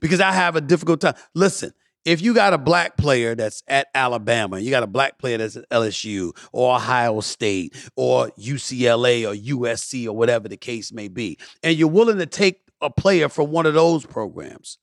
Because 0.00 0.20
I 0.20 0.32
have 0.32 0.54
a 0.54 0.60
difficult 0.60 1.00
time. 1.00 1.14
Listen, 1.34 1.72
if 2.04 2.22
you 2.22 2.34
got 2.34 2.54
a 2.54 2.58
black 2.58 2.96
player 2.96 3.34
that's 3.34 3.62
at 3.68 3.88
Alabama, 3.94 4.58
you 4.58 4.70
got 4.70 4.82
a 4.82 4.88
black 4.88 5.18
player 5.18 5.38
that's 5.38 5.56
at 5.56 5.68
LSU 5.70 6.32
or 6.52 6.76
Ohio 6.76 7.20
State 7.20 7.74
or 7.96 8.30
UCLA 8.38 9.28
or 9.28 9.34
USC 9.34 10.06
or 10.06 10.12
whatever 10.12 10.48
the 10.48 10.56
case 10.56 10.92
may 10.92 11.08
be, 11.08 11.38
and 11.62 11.76
you're 11.76 11.88
willing 11.88 12.18
to 12.18 12.26
take 12.26 12.60
a 12.80 12.90
player 12.90 13.28
from 13.28 13.50
one 13.50 13.66
of 13.66 13.74
those 13.74 14.06
programs, 14.06 14.78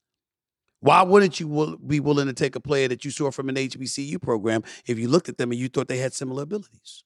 why 0.81 1.01
wouldn't 1.01 1.39
you 1.39 1.79
be 1.87 1.99
willing 1.99 2.27
to 2.27 2.33
take 2.33 2.55
a 2.55 2.59
player 2.59 2.87
that 2.87 3.03
you 3.03 3.11
saw 3.11 3.31
from 3.31 3.49
an 3.49 3.55
HBCU 3.55 4.21
program 4.21 4.63
if 4.85 4.99
you 4.99 5.07
looked 5.07 5.29
at 5.29 5.37
them 5.37 5.51
and 5.51 5.59
you 5.59 5.67
thought 5.67 5.87
they 5.87 5.97
had 5.97 6.13
similar 6.13 6.43
abilities? 6.43 7.03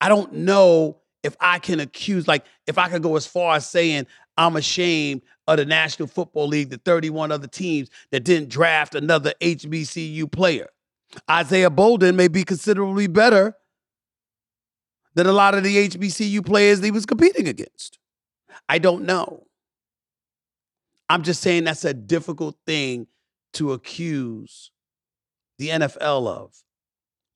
I 0.00 0.08
don't 0.08 0.32
know 0.32 1.00
if 1.22 1.36
I 1.40 1.58
can 1.58 1.80
accuse, 1.80 2.28
like, 2.28 2.46
if 2.66 2.78
I 2.78 2.88
could 2.88 3.02
go 3.02 3.16
as 3.16 3.26
far 3.26 3.56
as 3.56 3.68
saying 3.68 4.06
I'm 4.38 4.56
ashamed 4.56 5.22
of 5.48 5.58
the 5.58 5.66
National 5.66 6.06
Football 6.06 6.46
League, 6.46 6.70
the 6.70 6.78
31 6.78 7.32
other 7.32 7.48
teams 7.48 7.90
that 8.12 8.20
didn't 8.24 8.48
draft 8.48 8.94
another 8.94 9.34
HBCU 9.40 10.30
player. 10.30 10.68
Isaiah 11.28 11.70
Bolden 11.70 12.16
may 12.16 12.28
be 12.28 12.44
considerably 12.44 13.08
better 13.08 13.54
than 15.14 15.26
a 15.26 15.32
lot 15.32 15.54
of 15.54 15.64
the 15.64 15.88
HBCU 15.88 16.46
players 16.46 16.80
he 16.80 16.92
was 16.92 17.04
competing 17.04 17.48
against. 17.48 17.98
I 18.68 18.78
don't 18.78 19.04
know. 19.04 19.46
I'm 21.08 21.22
just 21.22 21.40
saying 21.42 21.64
that's 21.64 21.84
a 21.84 21.94
difficult 21.94 22.56
thing 22.64 23.08
to 23.54 23.72
accuse 23.72 24.70
the 25.58 25.70
NFL 25.70 26.28
of. 26.28 26.62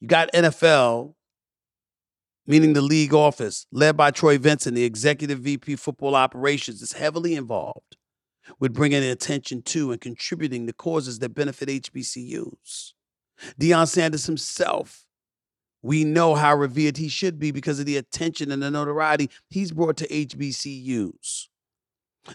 You 0.01 0.07
got 0.07 0.33
NFL 0.33 1.15
meaning 2.47 2.73
the 2.73 2.83
league 2.83 3.15
office, 3.15 3.67
led 3.73 3.97
by 3.97 4.11
Troy 4.11 4.39
Vincent, 4.39 4.75
the 4.75 4.85
executive 4.85 5.41
VP 5.41 5.77
football 5.77 6.15
operations, 6.15 6.83
is 6.83 6.93
heavily 6.93 7.35
involved 7.35 7.97
with 8.59 8.75
bringing 8.75 9.03
attention 9.03 9.63
to 9.63 9.93
and 9.93 10.01
contributing 10.01 10.67
to 10.67 10.73
causes 10.73 11.19
that 11.21 11.35
benefit 11.35 11.69
HBCUs. 11.69 12.93
Deion 13.61 13.87
Sanders 13.87 14.27
himself, 14.27 15.05
we 15.83 16.05
know 16.05 16.35
how 16.35 16.55
revered 16.55 16.97
he 16.97 17.09
should 17.09 17.39
be 17.39 17.51
because 17.51 17.81
of 17.81 17.87
the 17.87 17.97
attention 17.97 18.53
and 18.53 18.63
the 18.63 18.71
notoriety 18.71 19.31
he's 19.49 19.73
brought 19.73 19.97
to 19.99 20.09
HBCUs. 20.09 21.47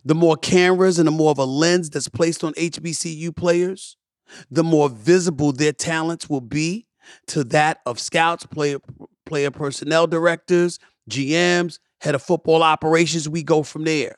The 0.03 0.15
more 0.15 0.35
cameras 0.35 0.99
and 0.99 1.07
the 1.07 1.11
more 1.11 1.31
of 1.31 1.37
a 1.37 1.45
lens 1.45 1.89
that's 1.89 2.09
placed 2.09 2.43
on 2.43 2.53
HBCU 2.53 3.35
players, 3.35 3.95
the 4.51 4.63
more 4.63 4.89
visible 4.89 5.53
their 5.53 5.71
talents 5.71 6.29
will 6.29 6.41
be 6.41 6.87
to 7.27 7.45
that 7.45 7.79
of 7.85 7.99
scouts, 7.99 8.45
player, 8.45 8.79
player 9.27 9.51
personnel 9.51 10.07
directors, 10.07 10.79
GMs, 11.09 11.79
head 12.01 12.15
of 12.15 12.23
football 12.23 12.63
operations. 12.63 13.29
We 13.29 13.43
go 13.43 13.63
from 13.63 13.83
there. 13.83 14.15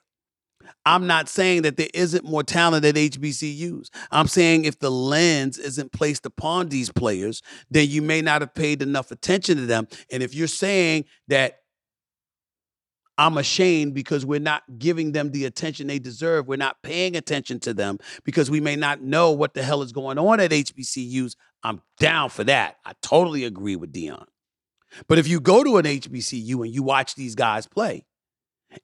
I'm 0.86 1.08
not 1.08 1.30
saying 1.30 1.64
that 1.64 1.78
there 1.78 1.90
isn't 1.94 2.26
more 2.26 2.44
talent 2.44 2.86
at 2.86 2.96
HBCUs. 2.96 3.90
I'm 4.12 4.28
saying 4.28 4.66
if 4.66 4.80
the 4.80 4.92
lens 4.92 5.58
isn't 5.58 5.92
placed 5.92 6.26
upon 6.26 6.70
these 6.70 6.92
players, 6.92 7.42
then 7.70 7.90
you 7.90 8.02
may 8.02 8.22
not 8.22 8.42
have 8.42 8.54
paid 8.54 8.82
enough 8.82 9.12
attention 9.12 9.58
to 9.58 9.66
them. 9.66 9.88
And 10.12 10.24
if 10.24 10.34
you're 10.34 10.48
saying 10.48 11.06
that 11.28 11.60
I'm 13.18 13.38
ashamed 13.38 13.94
because 13.94 14.26
we're 14.26 14.40
not 14.40 14.64
giving 14.78 15.12
them 15.12 15.32
the 15.32 15.46
attention 15.46 15.88
they 15.88 16.00
deserve, 16.00 16.48
we're 16.48 16.56
not 16.56 16.82
paying 16.84 17.18
attention 17.18 17.60
to 17.62 17.74
them 17.74 17.98
because 18.24 18.50
we 18.50 18.62
may 18.62 18.78
not 18.78 19.02
know 19.02 19.32
what 19.32 19.54
the 19.54 19.62
hell 19.62 19.82
is 19.82 19.92
going 19.92 20.18
on 20.18 20.40
at 20.40 20.52
HBCUs, 20.52 21.36
I'm 21.62 21.82
down 22.00 22.30
for 22.30 22.46
that. 22.46 22.78
I 22.86 22.94
totally 23.02 23.44
agree 23.44 23.76
with 23.76 23.92
Deion. 23.92 24.26
But 25.08 25.20
if 25.20 25.28
you 25.28 25.40
go 25.40 25.64
to 25.64 25.78
an 25.78 25.86
HBCU 25.86 26.66
and 26.66 26.74
you 26.74 26.84
watch 26.84 27.16
these 27.16 27.36
guys 27.36 27.68
play 27.68 28.06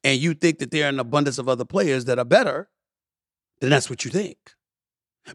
and 0.03 0.20
you 0.20 0.34
think 0.34 0.60
that 0.60 0.72
there 0.72 0.86
are 0.86 0.89
an 0.89 0.99
abundance 0.99 1.38
of 1.38 1.49
other 1.49 1.66
players 1.66 2.06
that 2.06 2.20
are 2.20 2.26
better, 2.26 2.70
then 3.62 3.70
that's 3.70 3.89
what 3.89 4.06
you 4.06 4.12
think. 4.12 4.38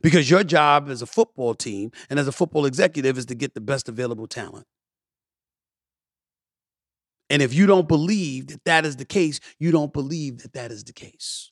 Because 0.03 0.31
your 0.31 0.45
job 0.45 0.89
as 0.89 1.03
a 1.03 1.07
football 1.07 1.55
team 1.55 1.91
and 2.09 2.19
as 2.19 2.29
a 2.29 2.33
football 2.33 2.65
executive 2.65 3.19
is 3.19 3.27
to 3.27 3.35
get 3.35 3.55
the 3.55 3.61
best 3.61 3.89
available 3.89 4.29
talent. 4.29 4.67
And 7.29 7.43
if 7.43 7.55
you 7.55 7.67
don't 7.67 7.89
believe 7.89 8.49
that 8.49 8.65
that 8.65 8.85
is 8.85 8.97
the 8.97 9.05
case, 9.05 9.41
you 9.59 9.71
don't 9.71 9.93
believe 9.93 10.43
that 10.43 10.53
that 10.53 10.71
is 10.73 10.85
the 10.85 10.93
case. 10.93 11.51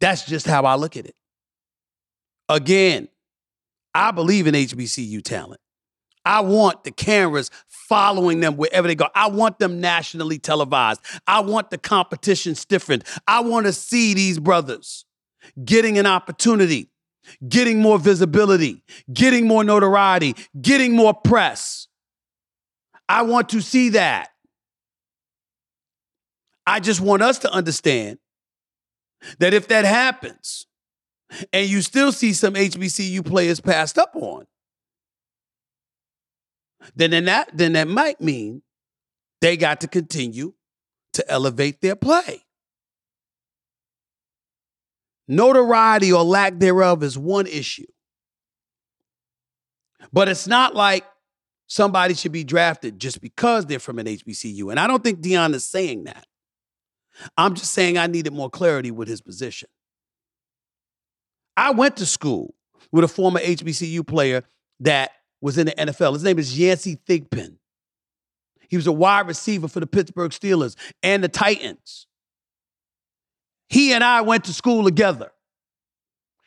That's 0.00 0.24
just 0.24 0.46
how 0.46 0.64
I 0.64 0.76
look 0.76 0.96
at 0.96 1.06
it. 1.06 1.16
Again, 2.48 3.08
I 3.94 4.12
believe 4.12 4.46
in 4.46 4.54
HBCU 4.54 5.22
talent. 5.22 5.60
I 6.24 6.40
want 6.40 6.84
the 6.84 6.90
cameras 6.90 7.50
following 7.68 8.40
them 8.40 8.56
wherever 8.56 8.86
they 8.86 8.94
go. 8.94 9.08
I 9.14 9.28
want 9.28 9.58
them 9.58 9.80
nationally 9.80 10.38
televised. 10.38 11.00
I 11.26 11.40
want 11.40 11.70
the 11.70 11.78
competition 11.78 12.54
stiffened. 12.54 13.04
I 13.26 13.40
want 13.40 13.66
to 13.66 13.72
see 13.72 14.14
these 14.14 14.38
brothers 14.38 15.04
getting 15.64 15.98
an 15.98 16.06
opportunity, 16.06 16.90
getting 17.48 17.80
more 17.80 17.98
visibility, 17.98 18.82
getting 19.12 19.46
more 19.46 19.64
notoriety, 19.64 20.34
getting 20.60 20.94
more 20.94 21.14
press. 21.14 21.88
I 23.08 23.22
want 23.22 23.48
to 23.50 23.60
see 23.60 23.90
that. 23.90 24.28
I 26.66 26.80
just 26.80 27.00
want 27.00 27.22
us 27.22 27.38
to 27.40 27.50
understand 27.50 28.18
that 29.38 29.54
if 29.54 29.68
that 29.68 29.86
happens 29.86 30.66
and 31.52 31.68
you 31.68 31.80
still 31.80 32.12
see 32.12 32.32
some 32.32 32.54
HBCU 32.54 33.24
players 33.24 33.60
passed 33.60 33.98
up 33.98 34.10
on, 34.14 34.46
then, 36.96 37.24
that 37.24 37.50
then 37.52 37.72
that 37.74 37.88
might 37.88 38.20
mean 38.20 38.62
they 39.40 39.56
got 39.56 39.80
to 39.82 39.88
continue 39.88 40.54
to 41.14 41.30
elevate 41.30 41.80
their 41.80 41.96
play. 41.96 42.44
Notoriety 45.26 46.12
or 46.12 46.22
lack 46.22 46.58
thereof 46.58 47.02
is 47.02 47.18
one 47.18 47.46
issue. 47.46 47.86
But 50.12 50.28
it's 50.28 50.46
not 50.46 50.74
like 50.74 51.04
somebody 51.66 52.14
should 52.14 52.32
be 52.32 52.44
drafted 52.44 52.98
just 52.98 53.20
because 53.20 53.66
they're 53.66 53.78
from 53.78 53.98
an 53.98 54.06
HBCU. 54.06 54.70
And 54.70 54.80
I 54.80 54.86
don't 54.86 55.04
think 55.04 55.20
Deion 55.20 55.54
is 55.54 55.66
saying 55.66 56.04
that. 56.04 56.26
I'm 57.36 57.54
just 57.54 57.72
saying 57.72 57.98
I 57.98 58.06
needed 58.06 58.32
more 58.32 58.48
clarity 58.48 58.90
with 58.90 59.08
his 59.08 59.20
position. 59.20 59.68
I 61.56 61.72
went 61.72 61.96
to 61.98 62.06
school 62.06 62.54
with 62.92 63.04
a 63.04 63.08
former 63.08 63.40
HBCU 63.40 64.06
player 64.06 64.44
that 64.80 65.10
was 65.40 65.58
in 65.58 65.66
the 65.66 65.72
NFL. 65.72 66.14
His 66.14 66.24
name 66.24 66.38
is 66.38 66.58
Yancey 66.58 66.98
Thigpen. 67.08 67.56
He 68.68 68.76
was 68.76 68.86
a 68.86 68.92
wide 68.92 69.26
receiver 69.26 69.68
for 69.68 69.80
the 69.80 69.86
Pittsburgh 69.86 70.30
Steelers 70.30 70.76
and 71.02 71.24
the 71.24 71.28
Titans. 71.28 72.06
He 73.68 73.92
and 73.92 74.04
I 74.04 74.20
went 74.22 74.44
to 74.44 74.52
school 74.52 74.84
together. 74.84 75.30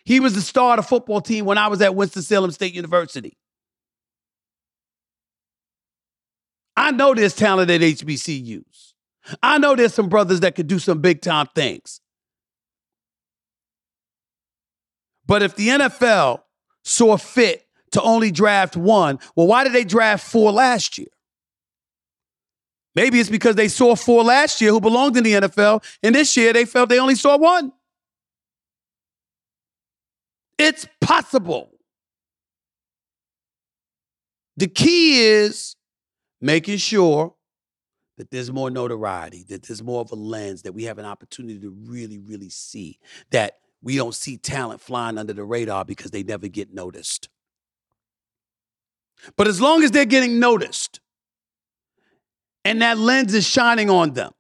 He 0.04 0.20
was 0.20 0.34
the 0.34 0.42
star 0.42 0.78
of 0.78 0.78
the 0.78 0.88
football 0.88 1.22
team 1.22 1.46
when 1.46 1.58
I 1.58 1.68
was 1.68 1.82
at 1.82 1.96
Winston-Salem 1.96 2.52
State 2.52 2.74
University. 2.74 3.38
I 6.76 6.92
know 6.92 7.14
there's 7.14 7.36
talent 7.36 7.70
at 7.70 7.82
HBCUs. 7.82 8.94
I 9.44 9.58
know 9.60 9.76
there's 9.76 9.94
some 9.94 10.10
brothers 10.10 10.39
that 10.39 10.56
could 10.56 10.68
do 10.68 10.80
some 10.80 11.00
big 11.00 11.22
time 11.22 11.48
things. 11.54 12.02
But 15.28 15.44
if 15.44 15.56
the 15.56 15.70
NFL 15.70 16.42
saw 16.84 17.18
fit 17.18 17.66
to 17.92 18.02
only 18.02 18.32
draft 18.32 18.76
one. 18.76 19.20
Well, 19.36 19.48
why 19.48 19.64
did 19.64 19.74
they 19.74 19.84
draft 19.84 20.26
four 20.26 20.52
last 20.52 20.98
year? 20.98 21.08
Maybe 22.96 23.20
it's 23.20 23.30
because 23.30 23.56
they 23.56 23.68
saw 23.68 23.96
four 23.96 24.24
last 24.24 24.60
year 24.60 24.72
who 24.72 24.82
belonged 24.82 25.16
in 25.16 25.24
the 25.24 25.34
NFL, 25.34 25.84
and 26.04 26.14
this 26.14 26.36
year 26.36 26.52
they 26.52 26.66
felt 26.66 26.89
they 26.89 27.00
only 27.00 27.16
saw 27.16 27.38
one. 27.38 27.72
It's 30.58 30.88
possible. 31.00 31.72
The 34.58 34.68
key 34.68 35.22
is 35.22 35.76
making 36.42 36.78
sure 36.78 37.34
that 38.18 38.30
there's 38.30 38.52
more 38.52 38.70
notoriety, 38.70 39.46
that 39.50 39.64
there's 39.64 39.82
more 39.82 40.02
of 40.02 40.12
a 40.12 40.16
lens, 40.16 40.62
that 40.64 40.74
we 40.74 40.84
have 40.84 41.00
an 41.00 41.06
opportunity 41.06 41.60
to 41.60 41.70
really, 41.70 42.20
really 42.20 42.50
see 42.50 43.00
that 43.32 43.56
we 43.82 43.96
don't 43.96 44.14
see 44.14 44.38
talent 44.38 44.82
flying 44.82 45.18
under 45.18 45.34
the 45.34 45.44
radar 45.44 45.86
because 45.86 46.12
they 46.12 46.22
never 46.22 46.48
get 46.48 46.74
noticed. 46.74 47.30
But 49.36 49.48
as 49.48 49.62
long 49.62 49.84
as 49.84 49.92
they're 49.92 50.06
getting 50.06 50.40
noticed 50.40 51.00
and 52.66 52.82
that 52.82 52.98
lens 52.98 53.34
is 53.34 53.46
shining 53.46 53.90
on 53.90 54.14
them 54.14 54.32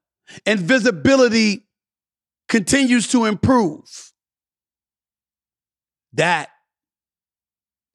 and 0.45 0.59
visibility 0.59 1.67
continues 2.47 3.07
to 3.09 3.25
improve, 3.25 4.13
that 6.13 6.49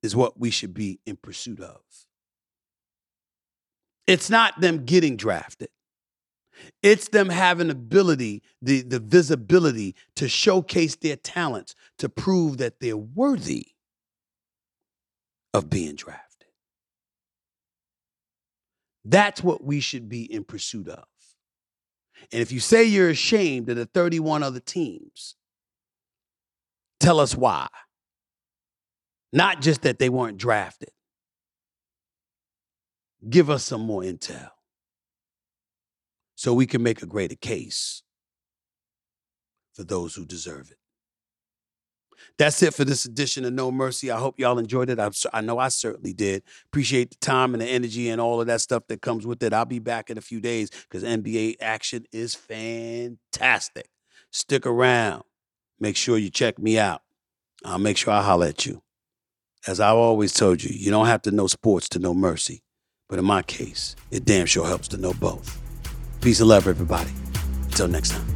is 0.03 0.15
what 0.15 0.39
we 0.39 0.51
should 0.51 0.75
be 0.75 1.01
in 1.07 1.17
pursuit 1.17 1.61
of. 1.61 1.81
It's 4.07 4.31
not 4.31 4.61
them 4.61 4.85
getting 4.85 5.17
drafted. 5.17 5.69
It's 6.83 7.09
them 7.09 7.29
having 7.29 7.71
ability, 7.71 8.43
the, 8.63 8.83
the 8.83 9.01
visibility 9.01 9.95
to 10.15 10.29
showcase 10.29 10.97
their 10.97 11.17
talents, 11.17 11.75
to 11.99 12.09
prove 12.09 12.59
that 12.59 12.81
they're 12.81 12.97
worthy 12.97 13.67
of 15.53 15.69
being 15.69 15.97
drafted. 15.97 16.26
That's 19.09 19.41
what 19.43 19.63
we 19.63 19.79
should 19.79 20.09
be 20.09 20.25
in 20.31 20.43
pursuit 20.43 20.89
of. 20.89 21.05
And 22.33 22.43
if 22.43 22.51
you 22.51 22.59
say 22.59 22.85
you're 22.85 23.11
ashamed 23.11 23.69
of 23.71 23.77
the 23.77 23.87
31 23.87 24.43
other 24.43 24.59
teams, 24.59 25.37
tell 26.99 27.21
us 27.21 27.37
why. 27.37 27.69
Not 29.33 29.61
just 29.61 29.83
that 29.83 30.01
they 30.01 30.09
weren't 30.09 30.39
drafted. 30.39 30.91
Give 33.29 33.49
us 33.49 33.65
some 33.65 33.83
more 33.83 34.03
intel 34.03 34.51
so 36.35 36.53
we 36.53 36.67
can 36.67 36.83
make 36.83 37.03
a 37.03 37.07
greater 37.07 37.37
case 37.37 38.03
for 39.73 39.85
those 39.85 40.17
who 40.17 40.25
deserve 40.25 40.71
it. 40.73 40.79
That's 42.39 42.63
it 42.63 42.75
for 42.75 42.85
this 42.85 43.07
edition 43.07 43.47
of 43.47 43.55
No 43.55 43.71
Mercy. 43.71 44.11
I 44.11 44.19
hope 44.19 44.39
y'all 44.39 44.59
enjoyed 44.59 44.91
it. 44.91 44.99
I, 44.99 45.11
I 45.33 45.41
know 45.41 45.59
I 45.59 45.69
certainly 45.69 46.13
did. 46.13 46.43
Appreciate 46.67 47.11
the 47.11 47.17
time 47.17 47.55
and 47.55 47.63
the 47.63 47.67
energy 47.67 48.11
and 48.11 48.21
all 48.21 48.41
of 48.41 48.47
that 48.49 48.61
stuff 48.61 48.87
that 48.89 49.01
comes 49.01 49.27
with 49.27 49.43
it. 49.43 49.55
I'll 49.55 49.65
be 49.65 49.79
back 49.79 50.11
in 50.11 50.19
a 50.19 50.23
few 50.23 50.41
days 50.41 50.69
because 50.71 51.03
NBA 51.03 51.57
action 51.61 52.05
is 52.13 52.35
fantastic. 52.35 53.89
Stick 54.31 54.67
around. 54.67 55.25
Make 55.81 55.97
sure 55.97 56.19
you 56.19 56.29
check 56.29 56.59
me 56.59 56.79
out. 56.79 57.03
I'll 57.65 57.79
make 57.79 57.97
sure 57.97 58.13
I 58.13 58.23
holler 58.23 58.49
at 58.49 58.67
you. 58.67 58.83
As 59.67 59.81
I've 59.81 59.97
always 59.97 60.33
told 60.33 60.63
you, 60.63 60.71
you 60.73 60.91
don't 60.91 61.07
have 61.07 61.23
to 61.23 61.31
know 61.31 61.47
sports 61.47 61.89
to 61.91 61.99
know 61.99 62.15
mercy. 62.15 62.63
But 63.09 63.19
in 63.19 63.25
my 63.25 63.43
case, 63.43 63.97
it 64.11 64.25
damn 64.25 64.47
sure 64.47 64.67
helps 64.67 64.89
to 64.89 64.99
know 64.99 65.15
both. 65.15 65.59
Peace 66.21 66.41
and 66.41 66.49
love, 66.49 66.67
everybody. 66.67 67.11
Until 67.65 67.89
next 67.89 68.11
time. 68.11 68.36